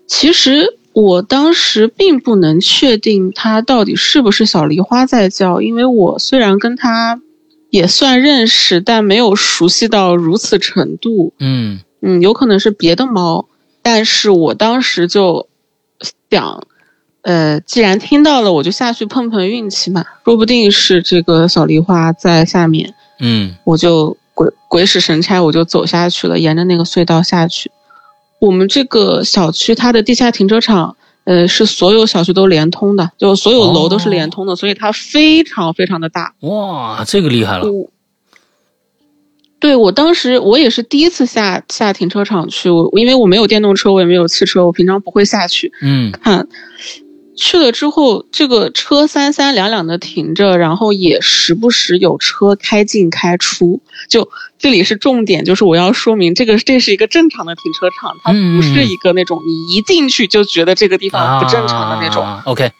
[0.08, 7.22] 其实我当时并不能确定它到底是不是小梨花在叫，因为我虽然跟它
[7.72, 11.34] 也算认识，但没有熟悉到如此程度。
[11.40, 13.48] 嗯嗯，有可能是别的猫，
[13.82, 15.48] 但是我当时就
[16.30, 16.68] 想，
[17.22, 27.72] 呃，既然听到了，我就下去碰碰运气嘛，说不定是这个小狸花在下面，嗯我就鬼鬼使神差，我就走下去了，沿着那个隧道下去。
[28.40, 36.34] 我们这个小区它的地下停车场，呃，是所有小区都连通的，就所有楼都是连通的，所以它非常非常的大。
[36.42, 37.72] 哇，这个厉害了。
[37.72, 37.90] 我
[39.60, 46.48] 对我当时我也是第一次下下停车场去，我因为我没有电动车，我也没有汽车，我平常不会下去嗯看。
[47.36, 53.82] 去了之后，这个车三三两两的停着，然后也时不时有车开进开出。
[54.10, 62.72] 就这里是重点，就是我要说明，这个这是一个正常的停车场，它嗯不是一个那种你一进去就觉得这个地方不正常的那种，啊 OK，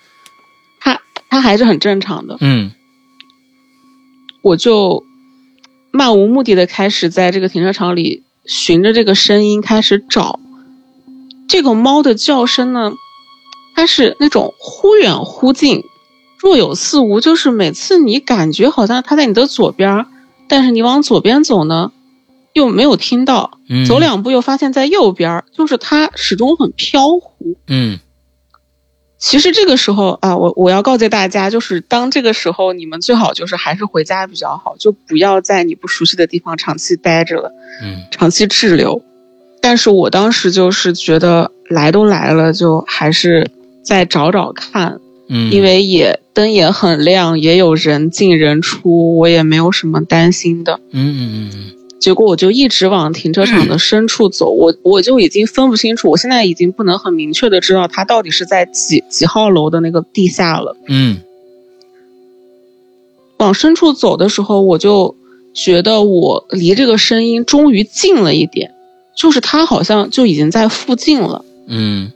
[0.80, 2.38] 它它还是很正常的。
[2.42, 2.72] 嗯
[4.44, 5.04] 我就
[5.92, 10.40] 漫无目的的开始在这个停车场里循着这个声音开始找。
[11.48, 12.94] 这个猫的叫声呢，
[13.82, 15.86] 它是那种忽远忽近，
[16.38, 20.06] 若有似无，就是每次你感觉好像它在你的左边，
[20.48, 21.92] 但是你往左边走呢，
[22.54, 27.58] 又没有听到，嗯，走两步又发现在右边，就是它始终很飘忽。
[27.66, 28.00] 嗯
[29.18, 39.02] 其实这个时候啊，我我要告诫大家，就是当这个时候，你们最好就是还是回家比较好，就不要在你不熟悉的地方长期待着了，嗯长期滞留。
[39.60, 43.50] 但是我当时就是觉得来都来了，就还是
[43.84, 50.80] 再找找看，嗯，因为也灯也很亮，也有人进人出，我也没有什么担心的。
[50.92, 60.76] 嗯嗯嗯结果我就一直往停车场的 深处走，我我就已经分不清楚，我现在已经不能很明确的知道它到底是在几几号楼的那个地下了。
[60.88, 61.20] 嗯
[63.38, 65.16] 往深处走的时候，我就
[65.54, 68.72] 觉得我离这个声音终于近了一点，
[69.16, 71.44] 就是它好像就已经在附近了。
[71.68, 72.12] 嗯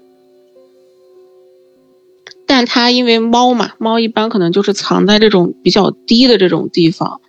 [2.48, 7.22] 但它因为猫嘛，猫一般可能就是藏在这种比较低的这种地方，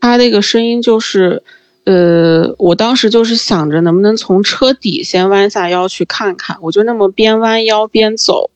[0.00, 1.42] 它那个声音就是，
[1.84, 8.50] 呃，我当时就是想着能不能从车底先弯下腰去看看，我就那么边弯腰边走，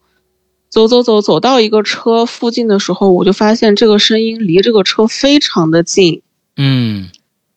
[0.69, 6.23] 走走走走到一个车附近的时候，我就发现这个声音离这个车非常的近，
[6.57, 7.09] 嗯。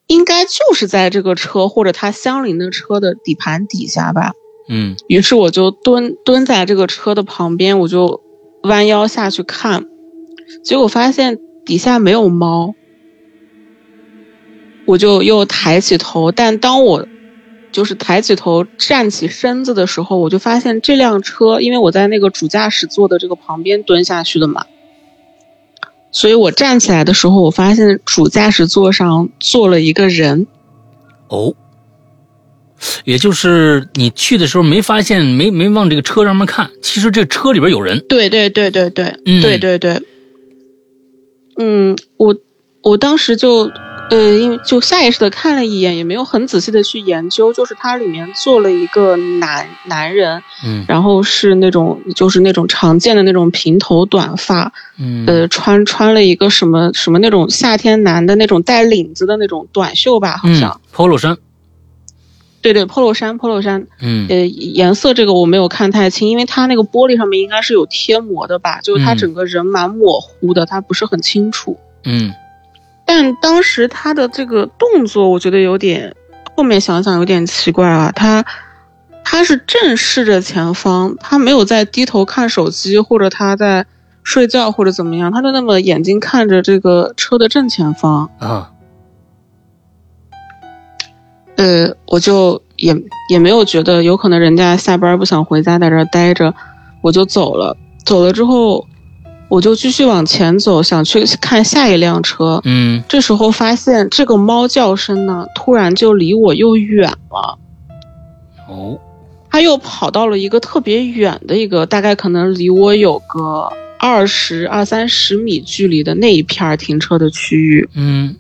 [0.08, 4.34] 应该就是在这个车或者它相邻的车的底盘底下吧。
[4.68, 4.98] 嗯。
[5.08, 8.22] 于是我就蹲蹲在这个车的旁边，我就
[8.64, 9.86] 弯腰下去看，
[10.64, 12.74] 结果发现底下没有猫，
[14.86, 17.08] 我就又抬起头，但当我
[17.72, 24.66] 就是抬起头站起身子的时候，我就发现这辆车，因为我在那个主驾驶座的这个旁边蹲下去的嘛，
[26.12, 30.48] 所以我站起来的时候，我发现主驾驶座上坐了一个人。
[31.28, 31.56] 哦，
[33.06, 38.00] 也就是你去的时候没发现，没没往这个车上面看，其实这车里边有人。
[38.08, 39.42] 对对对对对，嗯。
[39.42, 40.02] 对对对，
[41.58, 42.36] 嗯，我
[42.82, 43.72] 我当时就
[44.10, 50.86] 呃，因为就下意识的看了一眼，也没有很仔细的去研究，就是它里面坐了一个男男人，嗯。
[50.88, 55.26] 然后是那种就是那种常见的那种平头短发，嗯。
[55.26, 61.38] 呃，穿穿了一个什么什么那种夏天男的那种带领子的那种短袖吧，好像，嗯，polo 衫。
[62.64, 71.78] 对对，polo 衫 polo 衫，嗯呃，颜色这个我没有看太清，因为它那个玻璃上面应该是有贴膜的吧，就是它嗯整个人蛮模糊的，它不是很清楚。
[72.06, 72.34] 嗯
[73.06, 76.16] 但当时他的这个动作，我觉得有点，
[76.56, 78.46] 后面想想有点奇怪啊，他
[79.26, 83.86] 他是正视着前方，他没有在低头看手机，或者他在
[84.24, 88.30] 睡觉或者怎么样，他就那么眼睛看着这个车的正前方。
[88.40, 88.72] 啊
[91.56, 92.96] 呃，我就也
[93.30, 96.54] 也没有觉得有可能人家下班不想回家，在这儿待着，
[97.02, 97.78] 我就走了。
[98.06, 98.88] 走了之后，
[99.48, 102.60] 我就继续往前走，想去看下一辆车。
[102.66, 107.58] 嗯这时候发现这个猫叫声呢，突然就离我又远了。
[108.68, 109.00] 哦
[109.50, 117.88] 它又跑到了一个特别远的一个，大概可能离我有个二十二三十米距离的那一片停车的区域。
[117.94, 118.36] 嗯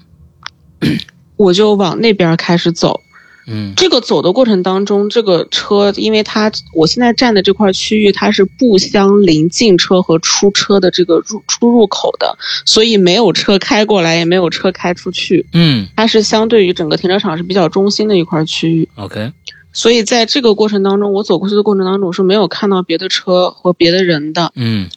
[1.43, 3.01] 我我就往那边开始走。
[3.45, 15.45] 嗯这个走的过程当中，这个车，因为它我现在站的这块区域，它是不相邻进车和出车的这个入出入口的，所以没有车开过来，也没有车开出去。
[15.51, 19.33] 嗯它是相对于整个停车场是比较中心的一块区域，，OK，
[19.73, 24.53] 所以在这个过程当中，我走过去的过程当中，我是没有看到别的车和别的人的。
[24.55, 24.89] 嗯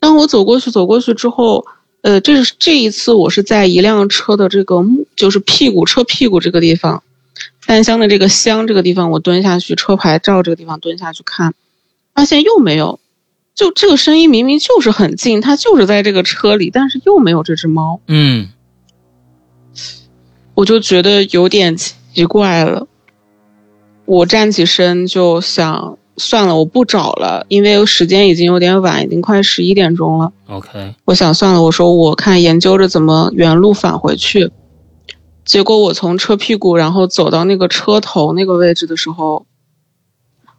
[0.00, 1.64] 当我走过去，走过去之后，
[2.04, 7.02] 呃，这是这一次我是在一辆车的这个木，就是屁股车屁股这个地方，
[7.62, 11.54] 三厢的这个厢这个地方，我蹲下去，车牌照这个地方蹲下去看，
[12.14, 13.00] 发现又没有，
[13.54, 18.50] 就这个声音明明就是很近，它就是在这个车里，但是又没有这只猫，嗯
[20.52, 21.96] 我就觉得有点奇
[22.28, 22.86] 怪了。
[24.04, 30.32] 我站起身就想，算了，我不找了，因为时间已经有点晚，已经快十一点钟了。
[30.48, 34.50] ，OK，我想算了，我说我看研究着怎么原路返回去。
[35.44, 39.44] 结果我从车屁股，然后走到那个车头那个位置的时候，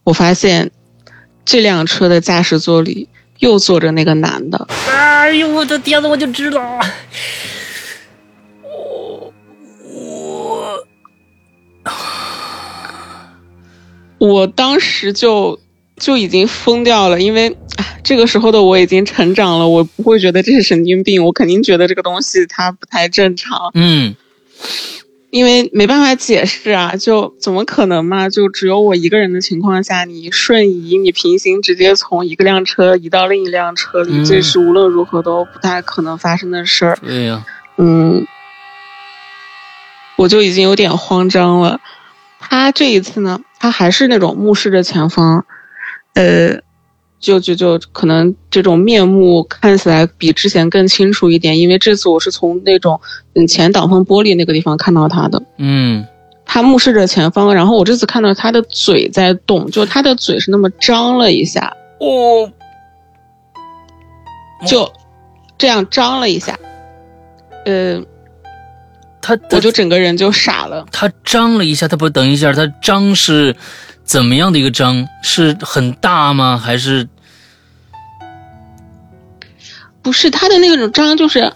[0.03, 0.72] 我发现
[1.43, 4.68] 这辆车的驾驶座里又坐着那个男的。
[4.88, 6.80] 哎呦我的天呐，我就知道，
[14.28, 15.60] 我当时就
[15.98, 23.72] 就已经疯掉了，因为哎这个时候的我已经成长了，我不会觉得这是神经病，我肯定觉得这个东西它不太正常。
[23.74, 24.16] 嗯
[25.32, 28.30] 因为没办法解释啊，就怎么可能嘛？
[28.30, 36.98] 就只有我一个人的情况下，你瞬移、你平行，直接从一个辆车移到另一辆车里，嗯这是无论如何都不太可能发生的事儿。
[37.02, 37.46] 对呀、
[37.76, 38.26] 嗯，
[40.16, 41.82] 我就已经有点慌张了。
[42.58, 45.45] 他这一次呢，他还是那种目视着前方，
[46.14, 46.62] 呃，
[47.20, 53.01] 就就就可能这种面目看起来比之前更清楚一点，因为这次我是从那种
[53.34, 55.43] 嗯前挡风玻璃那个地方看到他的。
[55.58, 56.06] 嗯
[56.45, 62.51] 他目视着前方，然后我这次看到他的嘴在动，就他的嘴是那么张了一下，哦，
[64.66, 64.91] 就
[65.58, 66.58] 这样张了一下，
[67.66, 68.01] 呃，
[69.26, 70.86] 他我就整个人就傻了。
[70.92, 73.56] 他张了一下，他不等一下，他张是
[74.04, 75.08] 怎么样的一个张？
[75.24, 76.62] 是很大吗？
[76.64, 77.08] 还是
[80.04, 81.52] 不是他的那种张，就是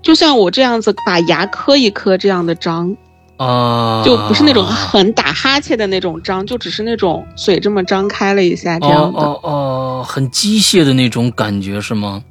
[0.00, 2.96] 就像我这样子把牙磕一磕这样的张，
[3.36, 4.02] 啊？
[4.02, 9.20] 就不是那种很打哈欠的那种张，就只是那种嘴这么张开了一下这样的。
[9.20, 12.22] 哦很机械的那种感觉是吗？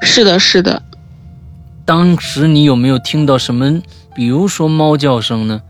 [0.00, 0.82] 是的，是的，
[1.88, 3.80] 当时你有没有听到什么，
[4.14, 5.62] 比如说猫叫声呢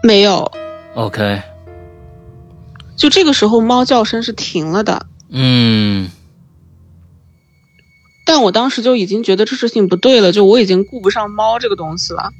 [0.00, 0.48] 没有。
[0.94, 1.42] ？OK，
[2.94, 6.08] 就这个时候猫叫声是停了的，嗯
[8.24, 12.30] 但我当时就已经觉得这事情不对了，就我已经顾不上猫这个东西了。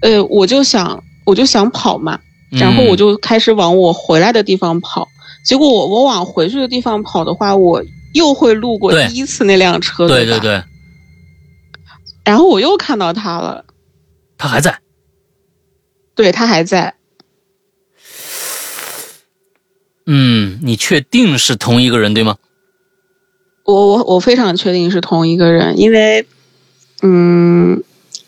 [0.00, 2.18] 呃，我就想，我就想跑嘛，
[2.50, 5.06] 然后我就开始往我回来的地方跑。
[5.44, 10.60] 结果我我往回去的地方跑的话，我又会路过第一次那辆车，吧对对对，
[12.30, 13.64] 然后我又看到他了，
[14.38, 14.78] 他还在。
[16.14, 16.94] 对他还在。
[20.06, 22.36] 嗯，你确定是同一个人对吗？
[23.64, 26.24] 我我我非常确定是同一个人，因为，
[27.02, 27.82] 嗯，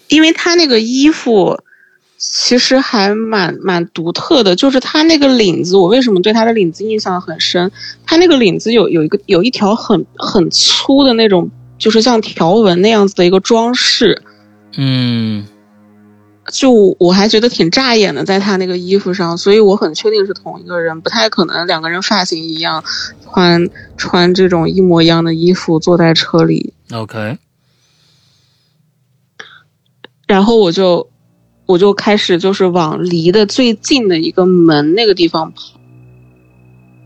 [0.09, 1.63] 因为他那个衣服
[2.19, 7.71] 其实还蛮蛮独特的，就是他那个领子，我为什么对他的领子印象很深？
[8.05, 11.49] 他那个领子有有一个有一条很很粗的那种，
[11.83, 14.23] 就是像条纹那样子的一个装饰，
[14.77, 15.45] 嗯
[16.53, 22.85] 就我还觉得挺扎眼的，在他那个衣服上，所以我很确定是同一个人，不太可能两个人发型一样，
[23.25, 26.73] 穿穿这种一模一样的衣服坐在车里。
[26.93, 27.37] ，OK，
[30.29, 31.11] 然后我就
[31.67, 35.81] 我就开始就是往离的最近的一个门那个地方跑。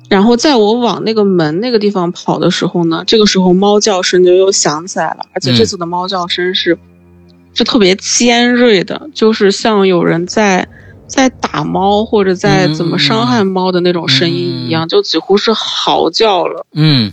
[0.08, 6.78] 然后在我往那个门那个地方跑的时候呢，这个时候猫叫声就又响起来了，而且这次的猫叫声是、
[7.54, 10.68] 是特别尖锐的，就是像有人在
[11.06, 16.66] 在打猫或者在怎么伤害猫的那种声音一样，就几乎是嚎叫了。
[16.72, 17.12] 嗯。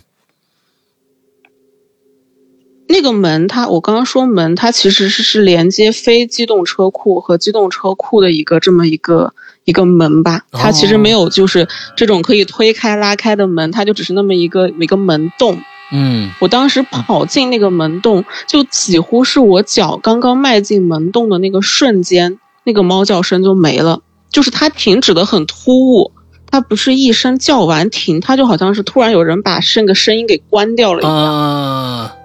[2.85, 9.33] 那个门它，我刚刚说门，它其实是是连接非机动车库和机动车库的一个这么一个
[9.65, 10.41] 一个门吧。
[10.51, 15.61] 它其实没有就是这种可以推开拉开的门，它就只是那么一个一个门洞。
[15.91, 26.11] 嗯我当时跑进那个门洞，就几乎是我脚刚刚迈进门洞的那个瞬间，那个猫叫声就没了，就是它停止的很突兀。
[26.45, 31.13] 它不是一声叫完停，它就好像是突然有人把那个声音给关掉了一样。
[31.13, 32.15] 啊，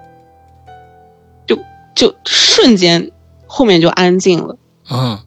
[1.95, 3.11] 就瞬间
[3.45, 4.55] 后面就安静了。
[4.89, 5.19] 嗯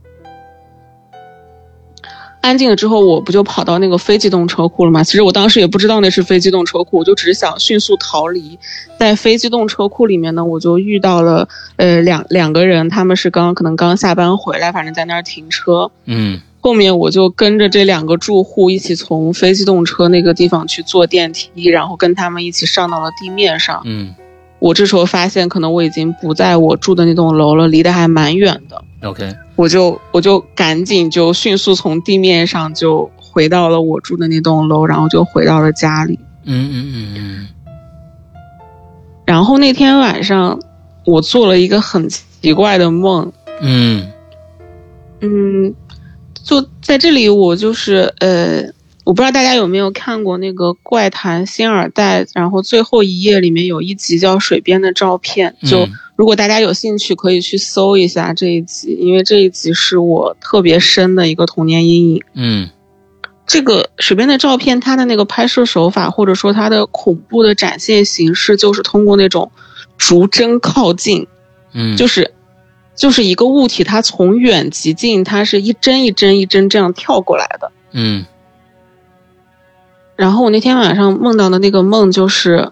[2.42, 5.02] 安静了之后，我不就跑到那个非机动车库了吗？
[5.02, 8.58] 其实我当时也不知道那是非机动车库，我就只是想迅速逃离。
[8.98, 15.90] 在非机动车库里面呢，我就遇到了呃两两个人，他们是刚可能刚下班回来，反正在那儿停车。
[16.04, 23.82] 嗯后面我就跟着这两个住户一起从非机动车那个地方去坐电梯，然后跟他们一起上到了地面上。
[23.84, 24.14] 嗯
[24.62, 28.80] 我这时候发现，可能我已经不在我住的那栋楼了，离得还蛮远的。
[29.02, 36.16] ，OK，我就我就赶紧就迅速从地面上就回到了我住的那栋楼，然后就回到了家里。
[36.44, 37.48] 嗯嗯嗯嗯
[39.24, 40.60] 然后那天晚上，
[41.04, 43.32] 我做了一个很奇怪的梦。
[43.60, 44.12] 嗯
[45.20, 45.74] 嗯，
[46.44, 48.62] 就在这里，我就是呃，
[49.04, 62.22] 我不知道大家有没有看过那个《怪谈新耳代》，然后最后一页里面有一集叫《水边的照片》，就嗯如果大家有兴趣，可以去搜一下这一集，因为这一集是我特别深的一个童年阴影。
[62.34, 62.70] 嗯
[63.44, 69.50] 这个水边的照片，它的那个拍摄手法，或者说它的恐怖的展现形式，就是通过那种
[69.98, 71.26] 逐帧靠近，
[71.72, 72.32] 嗯，就是
[72.94, 77.72] 就是一个物体，它从远及近，它是一帧一帧一帧这样跳过来的。
[77.90, 78.24] 嗯
[80.22, 82.70] 然后我那天晚上梦到的那个梦，就是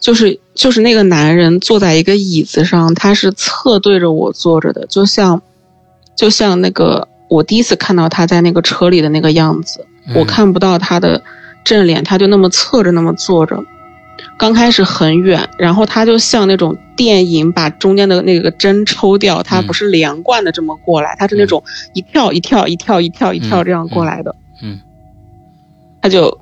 [0.00, 5.40] 就是就是那个男人坐在一个椅子上，他是侧对着我坐着的，就像
[6.16, 9.86] 就像那个我第一次看到他在那个车里的那个样子。
[10.08, 11.22] 嗯我看不到他的
[11.62, 13.62] 正脸，他就那么侧着那么坐着。
[14.36, 21.62] 刚开始很远，然后他就像那种电影把中间的那个针抽掉，他嗯不是连贯的这么过来，他是那种
[21.94, 24.34] 一跳一跳一跳一跳一跳嗯这样过来的。
[24.60, 24.80] 嗯
[26.02, 26.40] 他就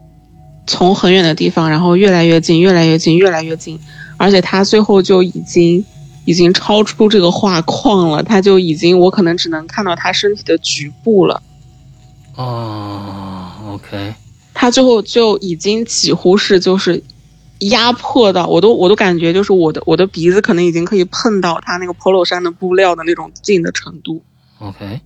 [0.69, 3.81] 从很远的地方，然后越来越近，越来越近，越来越近，
[4.19, 5.85] 而且他最后就已经
[6.27, 11.43] 已经超出这个画框了，他就已经我可能只能看到他身体的局部了。
[12.37, 14.15] 哦，OK，
[14.53, 17.03] 他最后就已经几乎是就是
[17.61, 24.23] 压迫到我都我都感觉就是我的我的鼻子可能已经可以碰到他那个 polo 衫的布料的那种近的程度。
[24.59, 25.01] OK，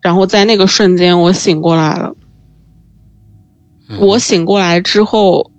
[0.00, 2.14] 然后在那个瞬间我醒过来了。
[3.96, 5.50] 我醒过来之后，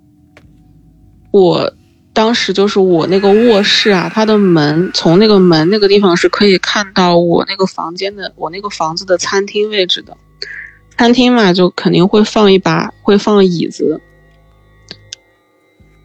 [1.32, 1.74] 我
[2.12, 10.16] 当时就是我那个卧室啊，它的门从那个门那个地方是可以看到我那个房间的我那个房子的餐厅位置的。
[10.96, 14.00] 餐厅嘛，就肯定会放一把会放椅子，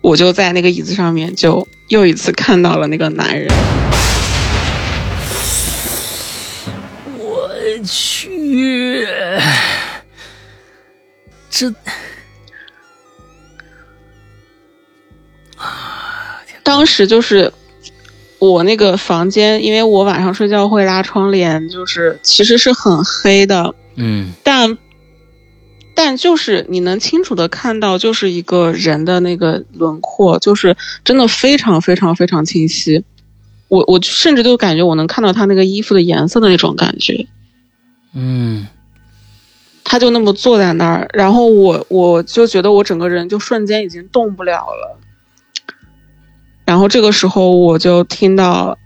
[0.02, 3.48] 我就在那个椅子上面就又一次看到了那个男人。
[7.18, 7.50] 我
[7.84, 9.06] 去，
[11.50, 11.74] 这
[16.66, 17.54] 当时就是
[18.40, 24.78] 我那个房间，因为我晚上睡觉会拉窗帘，就是其实是很黑的，嗯但
[25.94, 33.06] 但就是你能清楚的看到，就是一个人的那个轮廓，就是真的非常非常非常清晰。
[33.68, 37.28] 我我甚至都感觉我能看到他那个衣服的颜色的那种感觉。
[38.14, 38.68] 嗯
[39.84, 45.00] 他就那么坐在那儿，然后我我就觉得我整个人就瞬间已经动不了了。
[46.66, 48.78] 然后这个时候我就听到，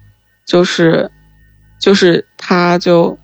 [0.46, 1.10] 就是
[1.80, 3.18] 就是他就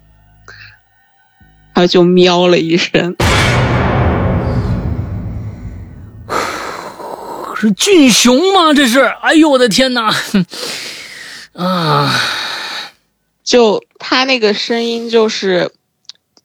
[1.74, 3.16] 他就喵了一声，
[7.56, 8.74] 是俊雄吗？
[8.74, 10.14] 这是，哎呦我的天哪！
[11.54, 12.14] 啊，
[13.44, 15.72] 就他那个声音就是。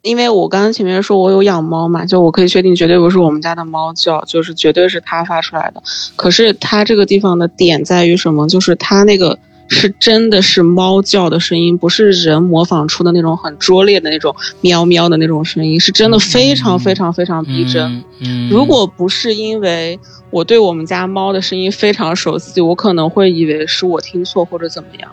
[0.03, 5.83] 因为我刚刚前面说我有养猫嘛，就我可以确定绝对不是我们家的猫叫，就是绝对是它发出来的。
[6.17, 8.49] 可是它这个地方的点在于什么？
[8.49, 9.39] 就是它那个
[9.69, 17.83] 是真的是猫叫的声音，不是人模仿出的那种很拙劣的那种喵喵的那种声音，是真的非常非常非常逼真。
[18.21, 25.11] 嗯，嗯如果不是因为我对我们家猫的声音非常熟悉，我可能会以为是我听错或者怎么样。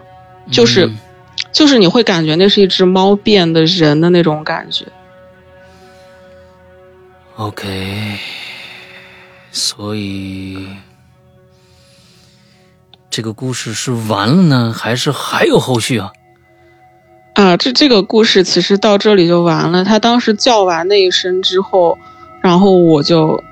[0.50, 0.96] 就是嗯
[1.58, 4.86] 就是你会感觉那是一只猫变的人的那种感觉。
[7.36, 8.20] OK，
[9.52, 10.68] 所以
[13.10, 16.12] 这个故事是完了呢，还是还有后续啊？
[17.34, 19.84] 啊，这这个故事其实到这里就完了。
[19.84, 21.98] 他当时叫完那一声之后，
[22.40, 23.44] 然后我就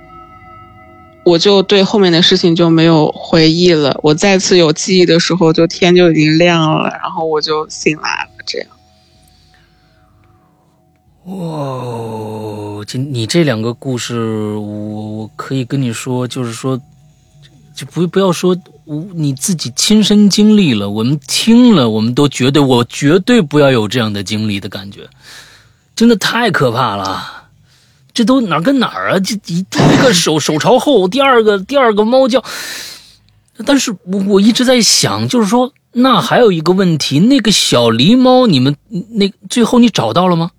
[1.26, 4.00] 我就对后面的事情就没有回忆了。
[4.04, 8.30] 我再次有记忆的时候，就天就已经亮了，然后我就醒来了。
[8.46, 8.68] 这样，
[11.36, 16.80] 哇，这你这两个故事，我我可以跟你说，就是说，
[17.74, 25.10] 就不不要说我你自己亲身经历了，我们听了，我们都觉得我绝对不要有这样的经历的感觉，
[25.96, 27.35] 真的太可怕了。
[28.16, 29.20] 这都哪儿跟哪儿啊？
[29.20, 32.44] 这一第一个手 手朝后，第二个第二个猫叫。
[33.66, 38.76] 但是我我一直在想，就是说，那还有一个问题，那个小狸猫，你们
[39.12, 40.52] 那最后你找到了吗？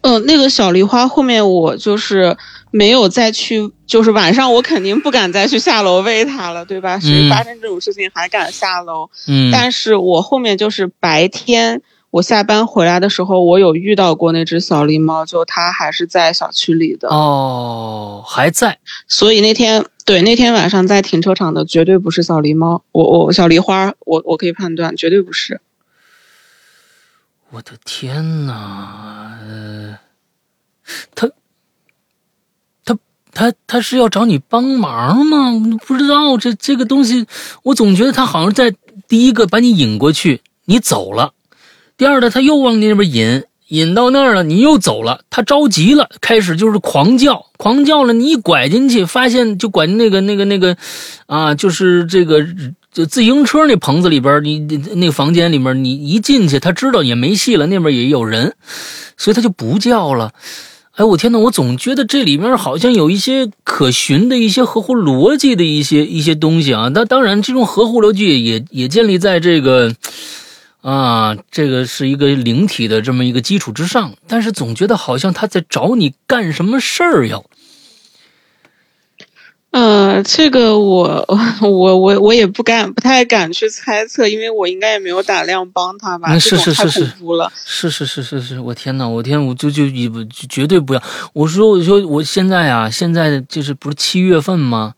[0.00, 2.36] 嗯，那个小狸花后面我就是
[2.70, 6.98] 没有再去，就是晚上我肯定不敢再去下楼喂它了，对吧？
[6.98, 9.10] 谁发生这种事情还敢下楼？
[9.26, 18.78] 嗯，但是我后面就是白天我下班回来的时候，我有遇到过那只小狸猫，就它还是在小区里的哦，还在。
[19.06, 25.60] 所以那天对那天晚上在停车场的绝对不是小狸猫，我我小狸花，我我可以判断绝对不是。
[27.50, 29.38] 我的天哪！
[29.42, 29.98] 呃，
[31.14, 31.30] 他
[32.84, 32.98] 他
[33.32, 35.52] 他他是要找你帮忙吗？
[35.86, 37.26] 不知道这这个东西，
[37.62, 38.74] 我总觉得他好像在
[39.06, 41.32] 第一个把你引过去，你走了；
[41.98, 45.20] 第二呢，他又往那边引，引到那儿了，你又走了。
[45.28, 48.12] 他着急了，开始就是狂叫，狂叫了。
[48.12, 50.76] 你一拐进去，发现就拐那个那个那个
[51.26, 52.46] 啊，就是这个。
[52.90, 54.58] 自行车那棚子里边，你
[54.96, 58.54] 那个房间里面，你一进去，他知道也没戏了，那边也有人，
[59.16, 60.32] 所以他就不叫了。
[60.96, 66.90] 哎，我天呐，我总觉得这里面好像有一些可循的一些合乎逻辑的一些一些东西啊。
[66.92, 69.94] 那当然，这种合乎逻辑也也建立在这个
[70.80, 74.14] 啊，这个是一个灵体的这么一个基础之上。
[74.26, 77.44] 但是总觉得好像他在找你干什么事儿要。
[79.70, 81.26] 嗯，这个我
[81.60, 86.38] 我我我也不敢不太敢去猜测，因为我应该也没有胆量帮他吧。
[86.38, 87.12] 是是是是。
[87.66, 91.02] 是是是是是，我天呐，我天，我就就一不绝对不要。
[91.34, 94.94] 我说我说我现在啊，现在就是不是七月份吗？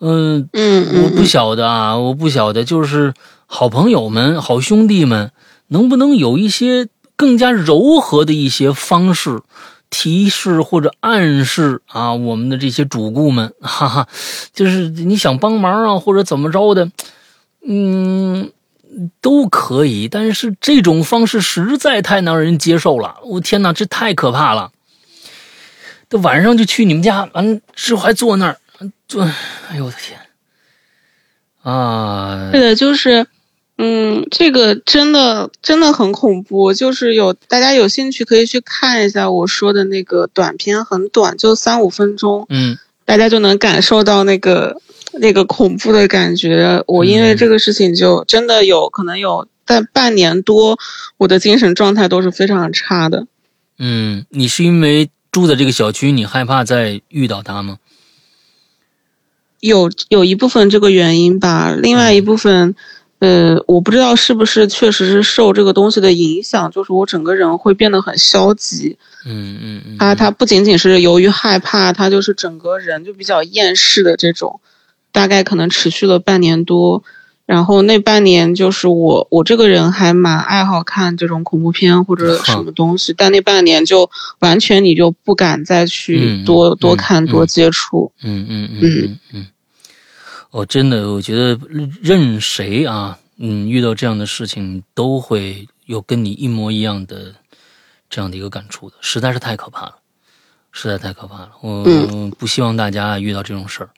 [0.00, 3.14] 嗯嗯，我不晓得啊，我不晓得，就是
[3.54, 5.30] 好朋友们、好兄弟们，
[5.68, 9.42] 能不能有一些更加柔和的一些方式？
[9.90, 14.08] 提示或者暗示啊，我们的这些主顾们，哈哈，
[14.54, 16.90] 就是你想帮忙啊，或者怎么着的，
[17.62, 18.50] 嗯，
[19.20, 20.08] 都可以。
[20.08, 23.16] 但是这种方式实在太难让人接受了。
[23.22, 24.72] 我天哪，这太可怕了！
[26.08, 28.58] 这晚上就去你们家，完之后还坐那儿
[29.06, 29.22] 坐，
[29.68, 30.18] 哎呦我的天
[31.62, 32.48] 啊！
[32.50, 33.26] 对的，就是。
[33.84, 44.80] 嗯，这个真的真的很恐怖，就是有大家有兴趣可以去看一下我说的那个短片，很短，就三五分钟，嗯，大家就能感受到那个
[45.14, 46.84] 那个恐怖的感觉。
[46.86, 50.78] 我因为这个事情就真的有可能有在半年多，
[51.16, 53.26] 我的精神状态都是非常差的。
[53.78, 57.78] 嗯，你是因为住在这个小区，你害怕再遇到他吗？
[59.58, 62.76] 有有一部分这个原因吧，另外一部分。
[63.22, 68.98] 呃，我不知道是不是确实是受这个东西的影响，就是我整个人会变得很消极。
[69.24, 69.96] 嗯嗯嗯。
[69.96, 74.58] 他他不仅仅是由于害怕，他就是整个人就比较厌世的这种，
[75.12, 77.04] 大概可能持续了半年多。
[77.46, 84.10] 然后那半年就是我我这个人还蛮爱好看这种恐怖片或者什么 东西，但那半年就
[84.40, 88.10] 完全你就不敢再去多多看多接触。
[88.24, 89.46] 嗯嗯嗯嗯嗯。
[90.52, 91.58] 哦，真的，我觉得
[92.02, 97.34] 任谁啊，嗯，遇到这样的事情都会有跟你一模一样的
[98.10, 99.94] 这样的一个感触的，实在是太可怕了，
[100.70, 101.52] 实在太可怕了。
[101.62, 101.82] 我
[102.38, 103.90] 不希望大家遇到这种事儿，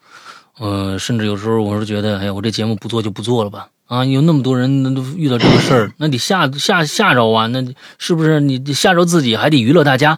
[0.61, 3.69] 呃，甚至有时候我是觉得，哎呀，我这节目不做就不做了吧。
[3.87, 7.63] 啊，有那么多人都遇到这个事儿，那得吓吓吓着啊，那
[7.99, 10.17] 是不是你吓着自己还得娱乐大家？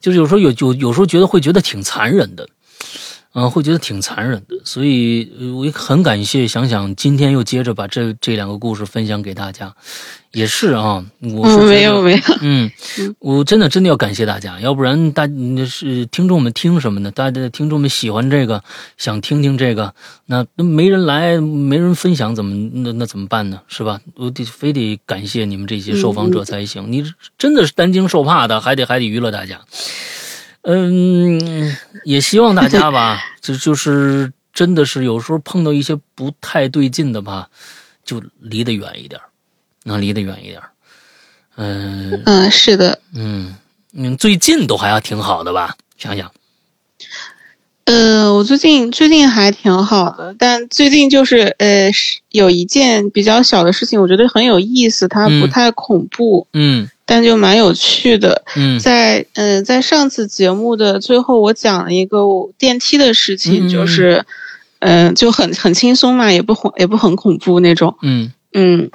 [0.00, 2.48] 就是有时候有有有时候觉得会觉得挺残忍的。
[3.38, 6.48] 嗯，会觉得挺残忍的，所以我也很感谢。
[6.48, 9.74] 想想今天又接着把这这两个故事分享给大家，
[10.32, 12.70] 也是啊，我是没有没有，嗯，
[13.18, 15.28] 我真的真的要感谢大家，要不然大
[15.68, 17.10] 是听众们听什么呢？
[17.10, 18.64] 大家听众们喜欢这个，
[18.96, 23.60] 想听听这个，那那没人来，没人分享，怎么那那怎么办呢？
[23.68, 24.00] 是吧？
[24.14, 26.90] 我得非得感谢你们这些受访者才行。
[26.90, 27.04] 你
[27.36, 29.60] 真的是担惊受怕的，还得还得娱乐大家。
[30.68, 37.48] 嗯，也希望大家吧， 就就是真的是有时候碰到一些不太对劲的吧，
[38.04, 39.20] 就离得远一点，
[39.84, 40.60] 能离得远一点。
[41.56, 42.98] 嗯嗯，是的。
[43.14, 43.54] 嗯
[43.94, 45.76] 嗯，最近都还要挺好的吧？
[45.96, 46.32] 想想。
[47.84, 51.88] 呃，我最近最近还挺好的，但最近就是呃，
[52.30, 56.48] 有一件比较小的事情，我觉得很有意思，它不太恐怖。
[56.52, 56.90] 嗯。
[57.08, 62.18] 但就蛮有趣的，嗯，在嗯，在上次节目的最后，我讲了一个
[62.58, 64.24] 电梯的事情，就是，
[64.80, 67.96] 嗯、就很很轻松嘛，也不恐也不很恐怖那种。
[68.02, 68.32] 嗯。
[68.52, 68.90] 嗯，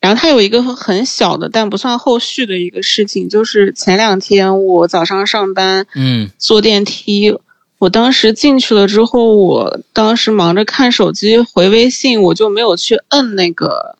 [0.00, 6.30] 然后它有一个很小的，但不算后续的一个事情，就是前两天我早上上班嗯。
[6.38, 7.36] 坐电梯，
[7.78, 13.97] 我当时进去了之后，我当时忙着看手机回微信，我就没有去摁那个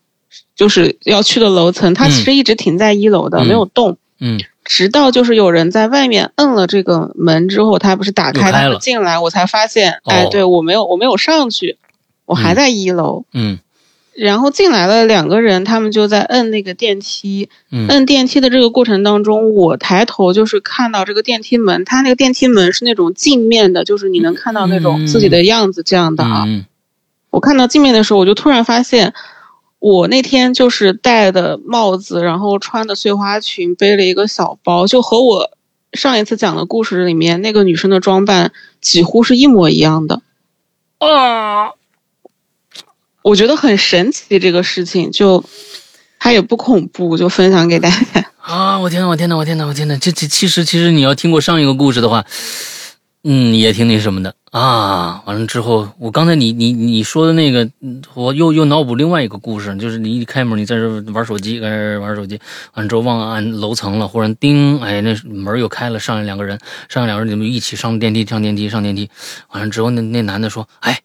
[0.58, 2.10] 就是要去的楼层，它嗯。
[2.10, 3.46] 其实一直停在一楼的，嗯。
[3.46, 3.96] 没有动。
[4.20, 4.38] 嗯。
[4.64, 8.78] 直到就是有人在外面摁了这个门之后，他不是打开，了。
[8.78, 10.10] 进来，我才发现，哦。
[10.10, 11.78] 哎，对我没有我没有上去，
[12.26, 13.24] 我还嗯在一楼。
[13.32, 13.60] 嗯。
[14.14, 17.48] 然后进来了两个人，他们就在摁那个电梯。
[17.70, 17.86] 嗯。
[17.86, 26.44] 摁电梯的这个过程当中，我抬头就是看到这个电梯门，它那个电梯门是那种镜面的，就是你能看到那种自己的样子这样的啊。
[26.48, 26.66] 嗯。
[27.30, 29.14] 我看到镜面的时候，我就突然发现，
[29.78, 35.50] 我那天就是戴的帽子，然后穿的碎花裙，背了一个小包，就和我
[35.92, 40.22] 上一次讲的故事里面那个女生的装扮几乎是一模一样的。
[40.98, 41.70] 啊
[43.22, 45.44] 我觉得很神奇这个事情，就
[46.18, 48.30] 它也不恐怖，就分享给大家。
[48.40, 48.78] 啊！
[48.80, 49.98] 我天呐，我天呐，我天呐，我天呐！
[50.00, 52.24] 这这其实其实你要听过上一个故事的话，
[53.24, 55.22] 嗯，也挺那什么的啊。
[55.26, 57.68] 完了之后，我刚才你你你说的那个，
[58.14, 62.40] 我又又脑补另外一个故事，就是你一开门，你在这玩手机，在这玩手机，
[62.74, 69.10] 完之后忘按楼层了，忽然叮，哎，那门又开了，上来两个人，上来两个人，你们一起上电梯，上电梯，上电梯。
[69.50, 71.00] 完了之后，那那男的说：“哎，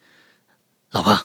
[0.90, 1.18] 老婆，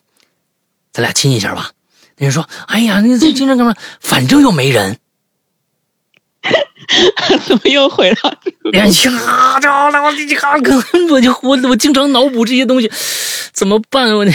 [0.92, 1.72] 咱俩亲一下吧。”
[2.18, 3.74] 那人说：“哎呀，你这精神干嘛？
[4.00, 4.98] 反正又没人。”
[7.46, 8.80] 怎么又回到这个？
[8.80, 10.02] 哎呀，着了！
[10.02, 10.26] 我这
[10.62, 10.84] 个，
[11.14, 12.90] 我就我我经常脑补这些东西，
[13.52, 14.16] 怎么办？
[14.16, 14.26] 我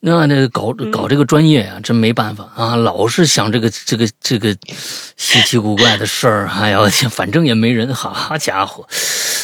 [0.00, 4.56] 那那搞搞这个专业啊，真没办法啊，老是想这个这个这个
[5.16, 6.48] 稀奇古怪的事儿。
[6.48, 8.86] 哎呀， 反正也没人，好家伙，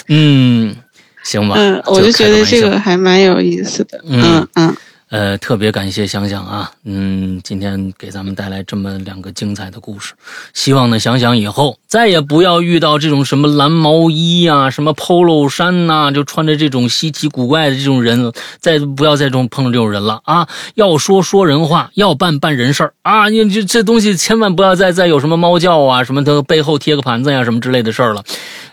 [0.08, 0.74] 嗯，
[1.22, 4.00] 行吧，嗯，我就觉得这个还蛮有意思的。
[4.08, 4.76] 嗯嗯嗯
[5.10, 10.12] 呃，特别感谢想想啊，嗯，今天给咱们带来这么两个精彩的故事。
[10.52, 20.46] 希望呢，想想以后再也不要遇到这种什么蓝毛衣呀、什么 polo 衫呐、就穿着这种稀奇古怪的这种人，再不要再这种碰到这种人了啊！
[20.74, 23.30] 要说说人话，要办办人事儿啊！
[23.30, 28.22] 你这这东西千万不要再再有什么猫叫啊，什么的背后贴个盘子呀、什么之类的事儿了。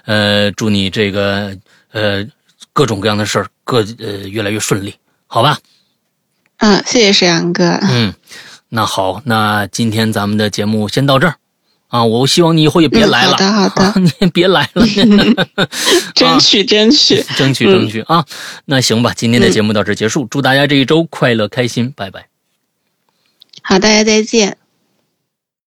[0.03, 1.55] 呃，祝你这个
[1.93, 2.25] 呃
[2.73, 4.93] 各种各样的事儿各呃越来越顺利，
[5.27, 5.57] 好吧？
[6.57, 7.79] 嗯，谢谢沈阳哥。
[7.81, 8.13] 嗯，
[8.69, 11.35] 那好，那今天咱们的节目先到这儿
[11.87, 12.03] 啊！
[12.03, 14.85] 我希望你以后也别嗯来了，好的好的啊 你也别来了，
[16.15, 17.23] 争取 争取。
[17.37, 18.25] 争取争取啊！
[18.65, 22.27] 那行吧，今天的节目到这结束，祝大家这一周快乐开心，拜拜。
[23.61, 24.57] 好，大家再见。